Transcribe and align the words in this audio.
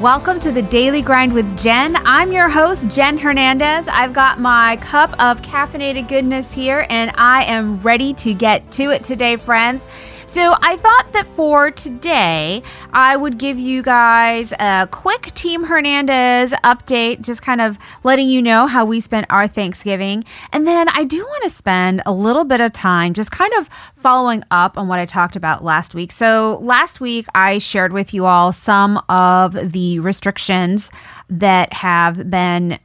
Welcome 0.00 0.40
to 0.40 0.50
the 0.50 0.62
Daily 0.62 1.02
Grind 1.02 1.34
with 1.34 1.58
Jen. 1.58 1.94
I'm 2.06 2.32
your 2.32 2.48
host, 2.48 2.88
Jen 2.88 3.18
Hernandez. 3.18 3.86
I've 3.86 4.14
got 4.14 4.40
my 4.40 4.78
cup 4.78 5.12
of 5.20 5.42
caffeinated 5.42 6.08
goodness 6.08 6.54
here, 6.54 6.86
and 6.88 7.10
I 7.16 7.44
am 7.44 7.82
ready 7.82 8.14
to 8.14 8.32
get 8.32 8.72
to 8.72 8.84
it 8.92 9.04
today, 9.04 9.36
friends. 9.36 9.86
So, 10.30 10.54
I 10.62 10.76
thought 10.76 11.12
that 11.12 11.26
for 11.26 11.72
today, 11.72 12.62
I 12.92 13.16
would 13.16 13.36
give 13.36 13.58
you 13.58 13.82
guys 13.82 14.52
a 14.60 14.88
quick 14.88 15.34
Team 15.34 15.64
Hernandez 15.64 16.52
update, 16.62 17.22
just 17.22 17.42
kind 17.42 17.60
of 17.60 17.76
letting 18.04 18.28
you 18.28 18.40
know 18.40 18.68
how 18.68 18.84
we 18.84 19.00
spent 19.00 19.26
our 19.28 19.48
Thanksgiving. 19.48 20.24
And 20.52 20.68
then 20.68 20.88
I 20.90 21.02
do 21.02 21.24
want 21.24 21.42
to 21.42 21.50
spend 21.50 22.02
a 22.06 22.12
little 22.12 22.44
bit 22.44 22.60
of 22.60 22.72
time 22.72 23.12
just 23.12 23.32
kind 23.32 23.52
of 23.58 23.68
following 23.96 24.44
up 24.52 24.78
on 24.78 24.86
what 24.86 25.00
I 25.00 25.04
talked 25.04 25.34
about 25.34 25.64
last 25.64 25.96
week. 25.96 26.12
So, 26.12 26.60
last 26.62 27.00
week, 27.00 27.26
I 27.34 27.58
shared 27.58 27.92
with 27.92 28.14
you 28.14 28.24
all 28.24 28.52
some 28.52 29.02
of 29.08 29.72
the 29.72 29.98
restrictions 29.98 30.92
that 31.28 31.72
have 31.72 32.30
been 32.30 32.78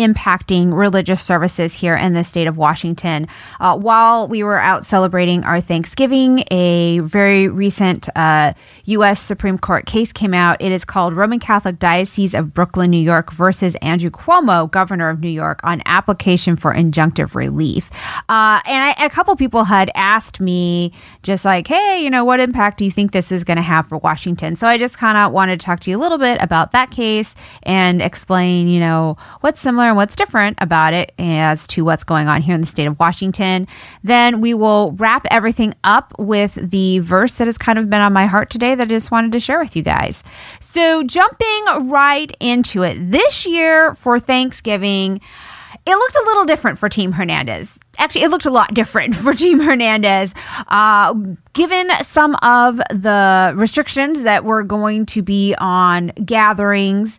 impacting 0.00 0.74
religious 0.76 1.22
services 1.22 1.74
here 1.74 1.94
in 1.94 2.14
the 2.14 2.24
state 2.24 2.46
of 2.46 2.56
Washington. 2.56 3.28
Uh, 3.60 3.76
while 3.76 4.26
we 4.26 4.42
were 4.42 4.58
out 4.58 4.86
celebrating 4.86 5.44
our 5.44 5.60
Thanksgiving, 5.60 6.44
a 6.50 6.98
very 7.00 7.48
recent 7.48 8.08
uh, 8.16 8.54
U.S. 8.86 9.20
Supreme 9.20 9.58
Court 9.58 9.86
case 9.86 10.12
came 10.12 10.34
out. 10.34 10.60
It 10.60 10.72
is 10.72 10.84
called 10.84 11.14
Roman 11.14 11.38
Catholic 11.38 11.78
Diocese 11.78 12.34
of 12.34 12.54
Brooklyn, 12.54 12.90
New 12.90 12.98
York 12.98 13.32
versus 13.32 13.74
Andrew 13.76 14.10
Cuomo, 14.10 14.70
governor 14.70 15.10
of 15.10 15.20
New 15.20 15.28
York, 15.28 15.60
on 15.62 15.82
application 15.86 16.56
for 16.56 16.74
injunctive 16.74 17.34
relief. 17.34 17.90
Uh, 18.28 18.60
and 18.66 18.84
I, 18.84 19.04
a 19.04 19.10
couple 19.10 19.36
people 19.36 19.64
had 19.64 19.90
asked 19.94 20.40
me, 20.40 20.92
just 21.22 21.44
like, 21.44 21.66
hey, 21.66 22.02
you 22.02 22.10
know, 22.10 22.24
what 22.24 22.40
impact 22.40 22.78
do 22.78 22.84
you 22.84 22.90
think 22.90 23.12
this 23.12 23.30
is 23.30 23.44
going 23.44 23.56
to 23.56 23.62
have 23.62 23.86
for 23.86 23.98
Washington? 23.98 24.56
So 24.56 24.66
I 24.66 24.78
just 24.78 24.98
kind 24.98 25.18
of 25.18 25.32
wanted 25.32 25.60
to 25.60 25.64
talk 25.64 25.80
to 25.80 25.90
you 25.90 25.96
a 25.96 26.00
little 26.00 26.18
bit 26.18 26.40
about 26.40 26.72
that 26.72 26.90
case 26.90 27.34
and 27.62 28.00
explain, 28.00 28.68
you 28.68 28.80
know, 28.80 29.16
what's 29.40 29.60
similar 29.60 29.89
and 29.90 29.96
what's 29.96 30.16
different 30.16 30.56
about 30.60 30.94
it 30.94 31.12
as 31.18 31.66
to 31.68 31.84
what's 31.84 32.04
going 32.04 32.28
on 32.28 32.40
here 32.42 32.54
in 32.54 32.60
the 32.60 32.66
state 32.66 32.86
of 32.86 32.98
Washington. 32.98 33.66
Then 34.02 34.40
we 34.40 34.54
will 34.54 34.92
wrap 34.92 35.26
everything 35.30 35.74
up 35.84 36.14
with 36.18 36.54
the 36.54 37.00
verse 37.00 37.34
that 37.34 37.46
has 37.46 37.58
kind 37.58 37.78
of 37.78 37.90
been 37.90 38.00
on 38.00 38.12
my 38.12 38.26
heart 38.26 38.50
today 38.50 38.74
that 38.74 38.84
I 38.84 38.88
just 38.88 39.10
wanted 39.10 39.32
to 39.32 39.40
share 39.40 39.58
with 39.58 39.76
you 39.76 39.82
guys. 39.82 40.24
So, 40.60 41.02
jumping 41.02 41.88
right 41.90 42.34
into 42.40 42.82
it, 42.82 43.10
this 43.10 43.44
year 43.44 43.94
for 43.94 44.18
Thanksgiving, 44.18 45.20
it 45.86 45.94
looked 45.94 46.16
a 46.16 46.22
little 46.26 46.44
different 46.44 46.78
for 46.78 46.88
Team 46.88 47.12
Hernandez. 47.12 47.78
Actually, 47.98 48.22
it 48.22 48.30
looked 48.30 48.46
a 48.46 48.50
lot 48.50 48.72
different 48.74 49.14
for 49.14 49.32
Team 49.32 49.60
Hernandez, 49.60 50.34
uh, 50.68 51.14
given 51.52 51.90
some 52.02 52.36
of 52.42 52.76
the 52.90 53.52
restrictions 53.56 54.22
that 54.22 54.44
were 54.44 54.62
going 54.62 55.06
to 55.06 55.22
be 55.22 55.54
on 55.58 56.08
gatherings, 56.24 57.18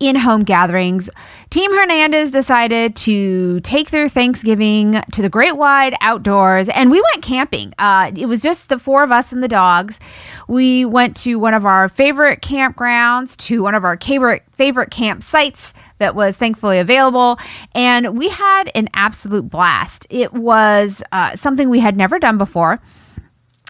in 0.00 0.16
home 0.16 0.42
gatherings. 0.44 1.10
Team 1.50 1.74
Hernandez 1.74 2.30
decided 2.30 2.94
to 2.96 3.60
take 3.60 3.90
their 3.90 4.08
Thanksgiving 4.08 5.00
to 5.12 5.22
the 5.22 5.28
great 5.28 5.56
wide 5.56 5.94
outdoors, 6.00 6.68
and 6.68 6.90
we 6.90 7.00
went 7.12 7.22
camping. 7.22 7.74
Uh, 7.78 8.12
it 8.14 8.26
was 8.26 8.40
just 8.40 8.68
the 8.68 8.78
four 8.78 9.02
of 9.02 9.10
us 9.10 9.32
and 9.32 9.42
the 9.42 9.48
dogs. 9.48 9.98
We 10.46 10.84
went 10.84 11.16
to 11.18 11.36
one 11.36 11.54
of 11.54 11.66
our 11.66 11.88
favorite 11.88 12.40
campgrounds, 12.42 13.36
to 13.38 13.62
one 13.62 13.74
of 13.74 13.84
our 13.84 13.96
favorite 13.96 14.44
favorite 14.52 14.90
campsites 14.90 15.72
that 15.98 16.14
was 16.14 16.36
thankfully 16.36 16.78
available. 16.78 17.38
And 17.74 18.16
we 18.18 18.28
had 18.28 18.70
an 18.74 18.88
absolute 18.94 19.48
blast. 19.48 20.06
It 20.10 20.32
was 20.32 21.02
uh, 21.12 21.36
something 21.36 21.68
we 21.68 21.80
had 21.80 21.96
never 21.96 22.18
done 22.18 22.38
before. 22.38 22.80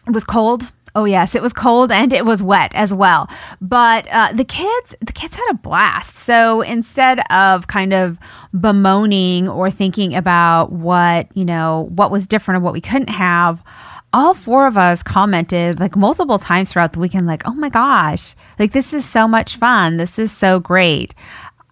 It 0.06 0.12
was 0.12 0.24
cold. 0.24 0.72
Oh 0.98 1.04
yes, 1.04 1.36
it 1.36 1.42
was 1.42 1.52
cold 1.52 1.92
and 1.92 2.12
it 2.12 2.24
was 2.24 2.42
wet 2.42 2.72
as 2.74 2.92
well. 2.92 3.30
But 3.60 4.08
uh, 4.08 4.32
the 4.32 4.42
kids, 4.42 4.96
the 5.00 5.12
kids 5.12 5.36
had 5.36 5.46
a 5.48 5.54
blast. 5.54 6.16
So 6.16 6.60
instead 6.62 7.20
of 7.30 7.68
kind 7.68 7.92
of 7.92 8.18
bemoaning 8.52 9.48
or 9.48 9.70
thinking 9.70 10.16
about 10.16 10.72
what 10.72 11.28
you 11.34 11.44
know 11.44 11.88
what 11.94 12.10
was 12.10 12.26
different 12.26 12.58
or 12.58 12.64
what 12.64 12.72
we 12.72 12.80
couldn't 12.80 13.10
have, 13.10 13.62
all 14.12 14.34
four 14.34 14.66
of 14.66 14.76
us 14.76 15.04
commented 15.04 15.78
like 15.78 15.96
multiple 15.96 16.40
times 16.40 16.72
throughout 16.72 16.94
the 16.94 16.98
weekend, 16.98 17.28
like, 17.28 17.46
"Oh 17.46 17.54
my 17.54 17.68
gosh, 17.68 18.34
like 18.58 18.72
this 18.72 18.92
is 18.92 19.04
so 19.04 19.28
much 19.28 19.56
fun. 19.56 19.98
This 19.98 20.18
is 20.18 20.32
so 20.32 20.58
great." 20.58 21.14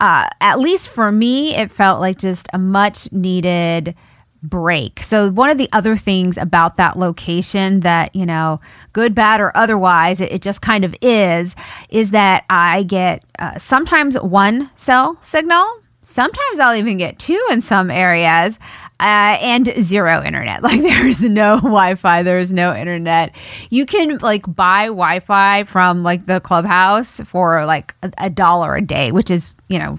uh, 0.01 0.29
at 0.41 0.59
least 0.59 0.89
for 0.89 1.11
me, 1.11 1.55
it 1.57 1.71
felt 1.71 2.01
like 2.01 2.19
just 2.19 2.49
a 2.53 2.59
much 2.59 3.11
needed 3.13 3.95
break. 4.43 5.01
So, 5.01 5.31
one 5.31 5.51
of 5.51 5.59
the 5.59 5.69
other 5.73 5.97
things 5.97 6.37
about 6.37 6.77
that 6.77 6.99
location 6.99 7.81
that, 7.81 8.15
you 8.15 8.27
know, 8.27 8.61
good, 8.93 9.15
bad, 9.15 9.41
or 9.41 9.57
otherwise, 9.57 10.21
it, 10.21 10.33
it 10.33 10.43
just 10.43 10.61
kind 10.61 10.85
of 10.85 10.95
is, 11.01 11.55
is 11.89 12.11
that 12.11 12.45
I 12.51 12.83
get 12.83 13.25
uh, 13.39 13.59
sometimes 13.59 14.17
one 14.21 14.71
cell 14.77 15.19
signal. 15.23 15.67
Sometimes 16.03 16.61
I'll 16.61 16.77
even 16.77 16.99
get 16.99 17.19
two 17.19 17.45
in 17.51 17.63
some 17.63 17.91
areas. 17.91 18.59
Uh, 18.99 19.37
and 19.43 19.75
zero 19.81 20.25
internet. 20.25 20.63
Like 20.67 20.81
there's 20.81 21.21
no 21.21 21.57
Wi-Fi, 21.57 22.23
there's 22.23 22.53
no 22.53 22.75
internet. 22.75 23.37
You 23.69 23.85
can 23.85 24.17
like 24.19 24.43
buy 24.47 24.87
Wi-Fi 24.87 25.65
from 25.65 26.03
like 26.03 26.25
the 26.25 26.41
clubhouse 26.41 27.21
for 27.21 27.67
like 27.67 27.95
a, 28.03 28.11
a 28.17 28.31
dollar 28.31 28.75
a 28.75 28.81
day, 28.81 29.13
which 29.13 29.31
is 29.31 29.51
you 29.69 29.79
know, 29.79 29.99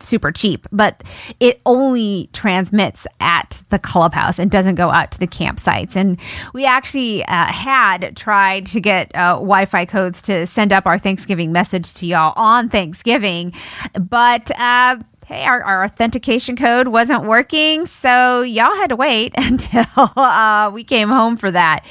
super 0.00 0.30
cheap, 0.30 0.66
but 0.72 1.02
it 1.40 1.60
only 1.66 2.28
transmits 2.32 3.06
at 3.20 3.62
the 3.70 3.78
clubhouse 3.78 4.38
and 4.38 4.50
doesn't 4.50 4.74
go 4.74 4.90
out 4.90 5.10
to 5.12 5.18
the 5.18 5.26
campsites. 5.26 5.96
And 5.96 6.18
we 6.52 6.64
actually 6.64 7.24
uh, 7.24 7.46
had 7.46 8.16
tried 8.16 8.66
to 8.66 8.80
get 8.80 9.14
uh, 9.14 9.34
Wi 9.34 9.64
Fi 9.64 9.84
codes 9.84 10.22
to 10.22 10.46
send 10.46 10.72
up 10.72 10.86
our 10.86 10.98
Thanksgiving 10.98 11.52
message 11.52 11.94
to 11.94 12.06
y'all 12.06 12.32
on 12.36 12.68
Thanksgiving, 12.68 13.52
but 13.98 14.50
uh, 14.58 14.98
hey, 15.26 15.44
our, 15.44 15.62
our, 15.62 15.84
authentication 15.84 16.56
code 16.56 16.88
wasn't 16.88 17.24
working. 17.24 17.86
So 17.86 18.42
y'all 18.42 18.76
had 18.76 18.88
to 18.88 18.96
wait 18.96 19.34
until 19.36 19.86
uh, 19.96 20.70
we 20.72 20.84
came 20.84 21.08
home 21.08 21.36
for 21.36 21.50
that. 21.50 21.84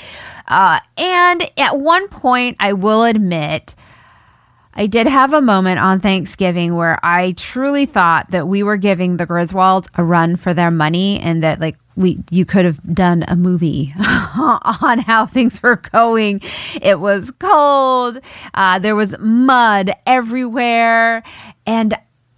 Uh, 0.47 0.79
and 0.97 1.49
at 1.57 1.79
one 1.79 2.07
point, 2.07 2.55
I 2.59 2.73
will 2.73 3.03
admit, 3.03 3.75
I 4.75 4.87
did 4.87 5.07
have 5.07 5.33
a 5.33 5.41
moment 5.41 5.79
on 5.79 5.99
Thanksgiving 5.99 6.75
where 6.75 6.99
I 7.03 7.31
truly 7.33 7.85
thought 7.85 8.31
that 8.31 8.47
we 8.47 8.61
were 8.61 8.77
giving 8.77 9.17
the 9.17 9.25
Griswolds 9.25 9.87
a 9.95 10.03
run 10.03 10.35
for 10.35 10.53
their 10.53 10.71
money 10.71 11.19
and 11.19 11.41
that 11.43 11.61
like 11.61 11.77
we 11.95 12.19
you 12.29 12.43
could 12.43 12.65
have 12.65 12.81
done 12.93 13.23
a 13.27 13.37
movie 13.37 13.93
on 13.99 14.99
how 14.99 15.25
things 15.25 15.63
were 15.63 15.77
going. 15.77 16.41
It 16.81 16.99
was 16.99 17.31
cold. 17.39 18.19
Uh, 18.53 18.79
there 18.79 18.95
was 18.95 19.15
mud 19.19 19.91
everywhere, 20.05 21.23
and 21.65 21.97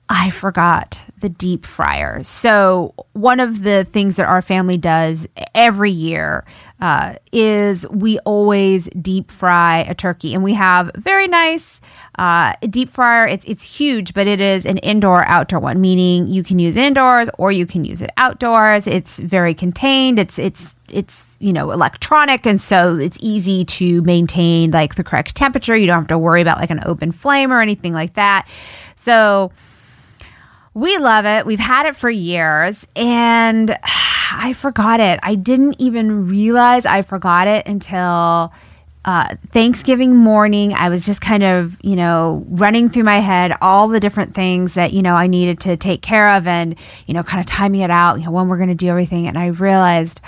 I 0.10 0.30
forgot 0.30 1.02
the 1.20 1.30
deep 1.30 1.66
fryer. 1.66 2.24
So, 2.24 2.94
one 3.14 3.40
of 3.40 3.64
the 3.64 3.86
things 3.92 4.16
that 4.16 4.26
our 4.26 4.42
family 4.42 4.78
does 4.78 5.28
every 5.54 5.92
year 5.92 6.46
uh, 6.80 7.16
is 7.32 7.88
we 7.90 8.20
always 8.20 8.88
deep 9.02 9.32
fry 9.32 9.80
a 9.80 9.96
turkey, 9.96 10.34
and 10.34 10.44
we 10.44 10.54
have 10.54 10.92
very 10.96 11.28
nice 11.28 11.82
uh, 12.18 12.54
deep 12.70 12.90
fryer. 12.90 13.28
It's 13.28 13.46
it's 13.46 13.64
huge, 13.64 14.14
but 14.14 14.28
it 14.28 14.42
is 14.42 14.66
an 14.66 14.78
indoor 14.80 15.26
outdoor 15.26 15.60
one, 15.60 15.80
meaning 15.80 16.28
you 16.28 16.44
can 16.44 16.60
use 16.60 16.76
indoors 16.76 17.30
or 17.38 17.52
you 17.52 17.66
can 17.66 17.86
use 17.86 18.02
it 18.02 18.12
outdoors. 18.18 18.88
It's 18.88 19.18
very 19.18 19.54
contained. 19.54 20.20
It's 20.20 20.40
it's 20.40 20.76
it's 20.90 21.36
you 21.40 21.54
know 21.54 21.72
electronic 21.72 22.46
and 22.48 22.60
so 22.60 22.96
it's 22.96 23.18
easy 23.22 23.66
to 23.66 24.02
maintain 24.04 24.72
like 24.72 24.96
the 24.96 25.04
correct 25.04 25.36
temperature 25.36 25.76
you 25.76 25.86
don't 25.86 26.00
have 26.00 26.08
to 26.08 26.18
worry 26.18 26.42
about 26.42 26.58
like 26.60 26.70
an 26.70 26.82
open 26.86 27.12
flame 27.12 27.52
or 27.52 27.60
anything 27.60 27.94
like 27.94 28.14
that 28.14 28.48
so 28.96 29.52
we 30.78 30.96
love 31.00 31.26
it. 31.26 31.48
We've 31.48 31.60
had 31.60 31.88
it 31.88 31.96
for 31.96 32.08
years 32.08 32.86
and 32.96 33.76
I 34.32 34.54
forgot 34.54 35.00
it. 35.00 35.20
I 35.24 35.34
didn't 35.34 35.78
even 35.80 36.28
realize 36.28 36.86
I 36.86 37.02
forgot 37.02 37.48
it 37.48 37.66
until 37.66 38.54
uh, 39.08 39.36
Thanksgiving 39.52 40.14
morning. 40.14 40.74
I 40.74 40.90
was 40.90 41.06
just 41.06 41.22
kind 41.22 41.42
of, 41.42 41.78
you 41.82 41.96
know, 41.96 42.44
running 42.50 42.90
through 42.90 43.06
my 43.06 43.20
head 43.20 43.56
all 43.62 43.88
the 43.88 44.02
different 44.02 44.36
things 44.36 44.74
that, 44.74 44.92
you 44.92 45.02
know, 45.02 45.16
I 45.16 45.28
needed 45.28 45.62
to 45.62 45.78
take 45.78 46.02
care 46.02 46.36
of 46.36 46.46
and, 46.46 46.76
you 47.06 47.14
know, 47.14 47.24
kind 47.24 47.40
of 47.40 47.46
timing 47.46 47.82
it 47.82 47.90
out, 47.90 48.20
you 48.20 48.26
know, 48.26 48.32
when 48.32 48.50
we're 48.50 48.58
going 48.58 48.68
to 48.68 48.76
do 48.76 48.90
everything. 48.90 49.26
And 49.26 49.38
I 49.38 49.48
realized 49.48 50.20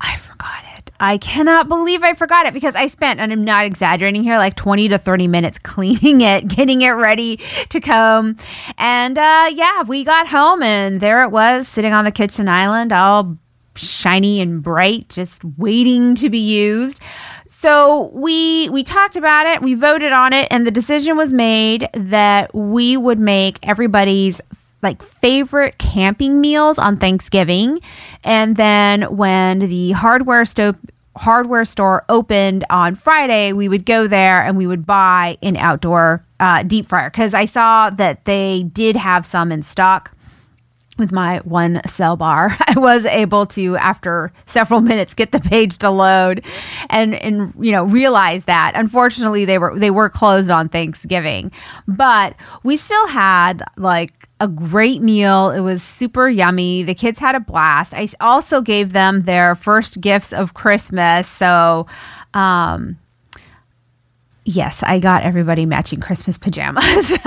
I 0.00 0.16
forgot 0.16 0.62
it. 0.76 0.92
I 1.00 1.18
cannot 1.18 1.68
believe 1.68 2.04
I 2.04 2.14
forgot 2.14 2.46
it 2.46 2.54
because 2.54 2.76
I 2.76 2.86
spent, 2.86 3.18
and 3.18 3.32
I'm 3.32 3.42
not 3.42 3.66
exaggerating 3.66 4.22
here, 4.22 4.38
like 4.38 4.54
20 4.54 4.90
to 4.90 4.98
30 4.98 5.26
minutes 5.26 5.58
cleaning 5.62 6.20
it, 6.20 6.46
getting 6.46 6.82
it 6.82 6.90
ready 6.90 7.40
to 7.70 7.80
come. 7.80 8.36
And 8.78 9.18
uh, 9.18 9.50
yeah, 9.52 9.82
we 9.82 10.04
got 10.04 10.28
home 10.28 10.62
and 10.62 11.00
there 11.00 11.24
it 11.24 11.32
was 11.32 11.66
sitting 11.66 11.92
on 11.92 12.04
the 12.04 12.12
kitchen 12.12 12.48
island, 12.48 12.92
all 12.92 13.38
shiny 13.76 14.40
and 14.40 14.62
bright, 14.62 15.08
just 15.08 15.44
waiting 15.44 16.14
to 16.14 16.30
be 16.30 16.38
used. 16.38 17.00
So 17.58 18.10
we 18.12 18.68
we 18.68 18.82
talked 18.82 19.16
about 19.16 19.46
it, 19.46 19.62
we 19.62 19.74
voted 19.74 20.12
on 20.12 20.32
it, 20.32 20.48
and 20.50 20.66
the 20.66 20.70
decision 20.70 21.16
was 21.16 21.32
made 21.32 21.88
that 21.94 22.54
we 22.54 22.96
would 22.96 23.18
make 23.18 23.58
everybody's 23.62 24.40
like 24.82 25.02
favorite 25.02 25.78
camping 25.78 26.40
meals 26.40 26.78
on 26.78 26.98
Thanksgiving. 26.98 27.80
And 28.22 28.56
then 28.56 29.16
when 29.16 29.60
the 29.60 29.92
hardware 29.92 30.44
stove 30.44 30.76
hardware 31.16 31.64
store 31.64 32.04
opened 32.08 32.64
on 32.70 32.94
Friday, 32.96 33.52
we 33.52 33.68
would 33.68 33.86
go 33.86 34.06
there 34.06 34.42
and 34.42 34.56
we 34.56 34.66
would 34.66 34.84
buy 34.84 35.38
an 35.42 35.56
outdoor 35.56 36.24
uh, 36.40 36.62
deep 36.64 36.86
fryer 36.86 37.08
because 37.08 37.34
I 37.34 37.44
saw 37.44 37.88
that 37.90 38.24
they 38.24 38.64
did 38.64 38.96
have 38.96 39.24
some 39.24 39.50
in 39.50 39.62
stock 39.62 40.13
with 40.96 41.12
my 41.12 41.38
one 41.38 41.80
cell 41.86 42.16
bar, 42.16 42.56
I 42.66 42.78
was 42.78 43.04
able 43.04 43.46
to, 43.46 43.76
after 43.76 44.32
several 44.46 44.80
minutes, 44.80 45.14
get 45.14 45.32
the 45.32 45.40
page 45.40 45.78
to 45.78 45.90
load, 45.90 46.44
and 46.90 47.14
and 47.14 47.52
you 47.58 47.72
know 47.72 47.84
realize 47.84 48.44
that. 48.44 48.72
Unfortunately, 48.74 49.44
they 49.44 49.58
were 49.58 49.78
they 49.78 49.90
were 49.90 50.08
closed 50.08 50.50
on 50.50 50.68
Thanksgiving, 50.68 51.50
but 51.86 52.34
we 52.62 52.76
still 52.76 53.06
had 53.08 53.62
like 53.76 54.28
a 54.40 54.48
great 54.48 55.00
meal. 55.02 55.50
It 55.50 55.60
was 55.60 55.82
super 55.82 56.28
yummy. 56.28 56.82
The 56.82 56.94
kids 56.94 57.18
had 57.18 57.34
a 57.34 57.40
blast. 57.40 57.94
I 57.94 58.08
also 58.20 58.60
gave 58.60 58.92
them 58.92 59.20
their 59.20 59.54
first 59.54 60.00
gifts 60.00 60.32
of 60.32 60.54
Christmas, 60.54 61.28
so. 61.28 61.86
Um, 62.34 62.98
Yes, 64.46 64.82
I 64.82 64.98
got 64.98 65.22
everybody 65.22 65.64
matching 65.64 66.00
Christmas 66.00 66.36
pajamas. 66.36 67.12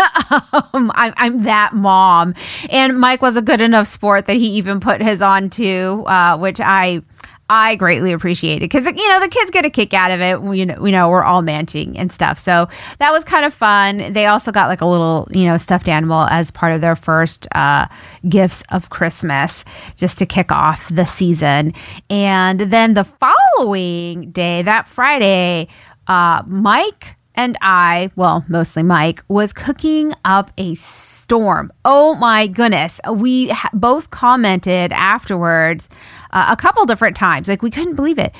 um, 0.51 0.91
I'm, 0.93 1.13
I'm, 1.17 1.43
that 1.43 1.73
mom. 1.73 2.35
And 2.69 2.99
Mike 2.99 3.23
was 3.23 3.35
a 3.35 3.41
good 3.41 3.59
enough 3.59 3.87
sport 3.87 4.27
that 4.27 4.35
he 4.35 4.47
even 4.51 4.79
put 4.79 5.01
his 5.01 5.21
on 5.21 5.49
too, 5.49 6.03
uh, 6.07 6.37
which 6.37 6.59
I. 6.59 7.01
I 7.49 7.75
greatly 7.75 8.11
appreciate 8.11 8.57
it 8.57 8.69
because 8.69 8.83
you 8.83 9.09
know 9.09 9.21
the 9.21 9.29
kids 9.29 9.51
get 9.51 9.63
a 9.63 9.69
kick 9.69 9.93
out 9.93 10.11
of 10.11 10.19
it. 10.19 10.41
We 10.41 10.65
know, 10.65 10.81
we 10.81 10.91
know 10.91 11.07
we're 11.09 11.23
all 11.23 11.41
matching 11.41 11.97
and 11.97 12.11
stuff, 12.11 12.37
so 12.37 12.67
that 12.99 13.11
was 13.11 13.23
kind 13.23 13.45
of 13.45 13.53
fun. 13.53 14.11
They 14.11 14.25
also 14.25 14.51
got 14.51 14.67
like 14.67 14.81
a 14.81 14.85
little 14.85 15.29
you 15.31 15.45
know 15.45 15.55
stuffed 15.55 15.87
animal 15.87 16.27
as 16.29 16.51
part 16.51 16.73
of 16.73 16.81
their 16.81 16.97
first 16.97 17.47
uh, 17.55 17.87
gifts 18.27 18.65
of 18.69 18.89
Christmas, 18.89 19.63
just 19.95 20.17
to 20.17 20.25
kick 20.25 20.51
off 20.51 20.89
the 20.93 21.05
season. 21.05 21.73
And 22.09 22.59
then 22.59 22.95
the 22.95 23.05
following 23.05 24.31
day, 24.31 24.61
that 24.63 24.85
Friday, 24.89 25.69
uh, 26.07 26.44
Mike 26.48 27.18
and 27.36 27.56
I, 27.62 28.09
well, 28.15 28.44
mostly 28.48 28.81
Mike, 28.81 29.24
was 29.27 29.54
cooking 29.54 30.13
up 30.25 30.51
a 30.57 30.74
storm. 30.75 31.71
Oh 31.86 32.15
my 32.15 32.48
goodness. 32.48 33.00
We 33.12 33.50
ha- 33.50 33.69
both 33.74 34.09
commented 34.09 34.92
afterwards 34.92 35.88
uh, 36.31 36.48
a 36.50 36.56
couple 36.56 36.83
different 36.86 37.15
times. 37.15 37.48
Like, 37.48 37.62
we 37.62 37.69
couldn't 37.69 37.95
believe 37.95 38.18
it. 38.18 38.33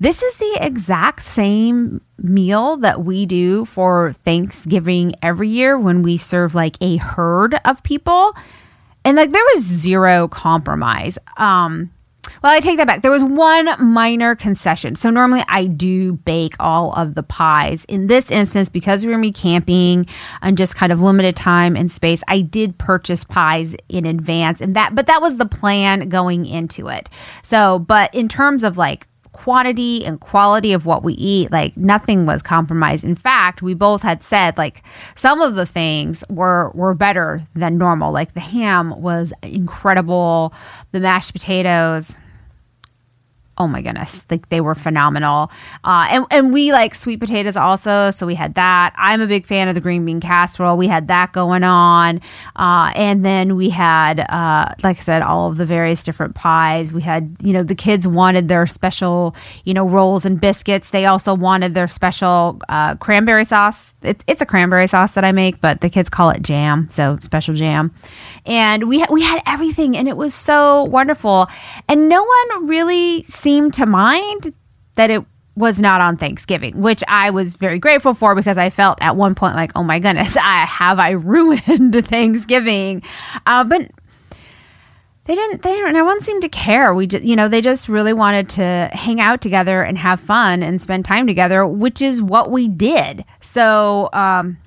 This 0.00 0.22
is 0.22 0.36
the 0.38 0.58
exact 0.60 1.22
same 1.22 2.00
meal 2.18 2.78
that 2.78 3.04
we 3.04 3.24
do 3.26 3.66
for 3.66 4.14
Thanksgiving 4.24 5.14
every 5.22 5.48
year 5.48 5.78
when 5.78 6.02
we 6.02 6.16
serve 6.16 6.54
like 6.54 6.76
a 6.80 6.96
herd 6.96 7.54
of 7.64 7.82
people. 7.84 8.34
And 9.04 9.16
like, 9.16 9.30
there 9.30 9.44
was 9.54 9.62
zero 9.62 10.26
compromise. 10.26 11.18
Um, 11.36 11.90
well, 12.42 12.52
I 12.52 12.60
take 12.60 12.76
that 12.78 12.86
back. 12.86 13.02
There 13.02 13.10
was 13.10 13.22
one 13.22 13.70
minor 13.78 14.34
concession. 14.34 14.96
So 14.96 15.10
normally 15.10 15.44
I 15.48 15.66
do 15.66 16.14
bake 16.14 16.54
all 16.58 16.92
of 16.92 17.14
the 17.14 17.22
pies. 17.22 17.84
In 17.86 18.06
this 18.06 18.30
instance, 18.30 18.68
because 18.68 19.04
we 19.04 19.12
were 19.12 19.20
be 19.20 19.32
camping 19.32 20.06
and 20.40 20.56
just 20.56 20.76
kind 20.76 20.92
of 20.92 21.00
limited 21.00 21.36
time 21.36 21.76
and 21.76 21.90
space, 21.90 22.22
I 22.28 22.40
did 22.40 22.78
purchase 22.78 23.24
pies 23.24 23.74
in 23.88 24.06
advance, 24.06 24.60
and 24.60 24.74
that. 24.76 24.94
But 24.94 25.06
that 25.06 25.20
was 25.20 25.36
the 25.36 25.46
plan 25.46 26.08
going 26.08 26.46
into 26.46 26.88
it. 26.88 27.10
So, 27.42 27.78
but 27.78 28.14
in 28.14 28.28
terms 28.28 28.64
of 28.64 28.78
like 28.78 29.06
quantity 29.42 30.04
and 30.04 30.20
quality 30.20 30.74
of 30.74 30.84
what 30.84 31.02
we 31.02 31.14
eat, 31.14 31.50
like 31.50 31.74
nothing 31.74 32.26
was 32.26 32.42
compromised. 32.42 33.04
In 33.04 33.14
fact, 33.14 33.62
we 33.62 33.72
both 33.72 34.02
had 34.02 34.22
said 34.22 34.58
like 34.58 34.82
some 35.14 35.40
of 35.40 35.54
the 35.54 35.64
things 35.64 36.22
were 36.28 36.70
were 36.74 36.92
better 36.92 37.40
than 37.54 37.78
normal. 37.78 38.12
Like 38.12 38.34
the 38.34 38.40
ham 38.40 39.00
was 39.00 39.32
incredible, 39.42 40.52
the 40.92 41.00
mashed 41.00 41.32
potatoes 41.32 42.16
oh 43.60 43.66
my 43.66 43.82
goodness, 43.82 44.24
like 44.30 44.48
they 44.48 44.62
were 44.62 44.74
phenomenal. 44.74 45.50
Uh, 45.84 46.06
and 46.08 46.24
and 46.30 46.52
we 46.52 46.72
like 46.72 46.94
sweet 46.94 47.20
potatoes 47.20 47.56
also, 47.56 48.10
so 48.10 48.26
we 48.26 48.34
had 48.34 48.54
that. 48.54 48.94
I'm 48.96 49.20
a 49.20 49.26
big 49.26 49.44
fan 49.44 49.68
of 49.68 49.74
the 49.74 49.82
green 49.82 50.02
bean 50.06 50.18
casserole. 50.18 50.78
We 50.78 50.88
had 50.88 51.08
that 51.08 51.32
going 51.32 51.62
on, 51.62 52.22
uh, 52.56 52.90
and 52.96 53.22
then 53.22 53.56
we 53.56 53.68
had, 53.68 54.20
uh, 54.20 54.74
like 54.82 54.96
I 54.96 55.02
said, 55.02 55.20
all 55.20 55.50
of 55.50 55.58
the 55.58 55.66
various 55.66 56.02
different 56.02 56.34
pies. 56.34 56.90
We 56.90 57.02
had, 57.02 57.36
you 57.42 57.52
know, 57.52 57.62
the 57.62 57.74
kids 57.74 58.06
wanted 58.06 58.48
their 58.48 58.66
special, 58.66 59.36
you 59.64 59.74
know, 59.74 59.86
rolls 59.86 60.24
and 60.24 60.40
biscuits. 60.40 60.88
They 60.88 61.04
also 61.04 61.34
wanted 61.34 61.74
their 61.74 61.88
special 61.88 62.62
uh, 62.70 62.94
cranberry 62.94 63.44
sauce 63.44 63.90
it's 64.02 64.24
it's 64.26 64.40
a 64.40 64.46
cranberry 64.46 64.86
sauce 64.86 65.12
that 65.12 65.24
I 65.24 65.32
make, 65.32 65.60
but 65.60 65.80
the 65.80 65.90
kids 65.90 66.08
call 66.08 66.30
it 66.30 66.42
jam, 66.42 66.88
so 66.90 67.18
special 67.20 67.54
jam. 67.54 67.92
And 68.46 68.88
we 68.88 69.00
ha- 69.00 69.08
we 69.10 69.22
had 69.22 69.42
everything, 69.46 69.96
and 69.96 70.08
it 70.08 70.16
was 70.16 70.34
so 70.34 70.84
wonderful. 70.84 71.48
And 71.88 72.08
no 72.08 72.22
one 72.22 72.66
really 72.66 73.24
seemed 73.24 73.49
to 73.72 73.86
mind 73.86 74.52
that 74.94 75.10
it 75.10 75.24
was 75.56 75.80
not 75.80 76.00
on 76.00 76.16
Thanksgiving, 76.16 76.80
which 76.80 77.02
I 77.08 77.30
was 77.30 77.54
very 77.54 77.78
grateful 77.78 78.14
for 78.14 78.34
because 78.34 78.58
I 78.58 78.70
felt 78.70 78.98
at 79.00 79.16
one 79.16 79.34
point 79.34 79.54
like, 79.54 79.72
oh 79.74 79.82
my 79.82 79.98
goodness, 79.98 80.36
I 80.40 80.64
have 80.64 80.98
I 80.98 81.10
ruined 81.10 81.94
Thanksgiving. 82.06 83.02
Uh, 83.46 83.64
but 83.64 83.90
they 85.24 85.34
didn't 85.34 85.62
they 85.62 85.72
didn't 85.72 85.92
no 85.92 86.04
one 86.04 86.20
seemed 86.24 86.42
to 86.42 86.48
care 86.48 86.92
we 86.92 87.06
just 87.06 87.22
you 87.22 87.36
know 87.36 87.46
they 87.46 87.60
just 87.60 87.88
really 87.88 88.12
wanted 88.12 88.48
to 88.48 88.90
hang 88.92 89.20
out 89.20 89.40
together 89.40 89.82
and 89.82 89.96
have 89.96 90.18
fun 90.18 90.60
and 90.60 90.82
spend 90.82 91.04
time 91.04 91.24
together 91.26 91.64
which 91.64 92.02
is 92.02 92.20
what 92.20 92.50
we 92.50 92.66
did 92.66 93.24
so 93.40 94.08
um 94.12 94.58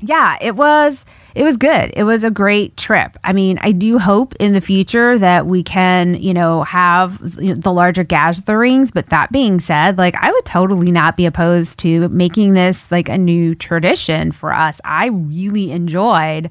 yeah 0.00 0.36
it 0.40 0.56
was 0.56 1.04
it 1.34 1.44
was 1.44 1.56
good. 1.56 1.92
It 1.94 2.04
was 2.04 2.24
a 2.24 2.30
great 2.30 2.76
trip. 2.76 3.16
I 3.24 3.32
mean 3.32 3.58
i 3.62 3.72
do 3.72 3.98
hope 3.98 4.34
in 4.36 4.52
the 4.52 4.60
future 4.60 5.18
that 5.18 5.46
we 5.46 5.62
can 5.62 6.14
you 6.14 6.34
know 6.34 6.62
have 6.62 7.18
the 7.20 7.72
larger 7.72 8.04
gatherings. 8.04 8.90
But 8.90 9.10
that 9.10 9.32
being 9.32 9.60
said 9.60 9.98
like 9.98 10.14
i 10.16 10.30
would 10.30 10.44
totally 10.44 10.90
not 10.90 11.16
be 11.16 11.26
opposed 11.26 11.78
to 11.80 12.08
making 12.08 12.54
this 12.54 12.90
like 12.90 13.08
a 13.08 13.18
new 13.18 13.54
tradition 13.54 14.32
for 14.32 14.52
us. 14.52 14.80
I 14.84 15.06
really 15.06 15.70
enjoyed 15.72 16.50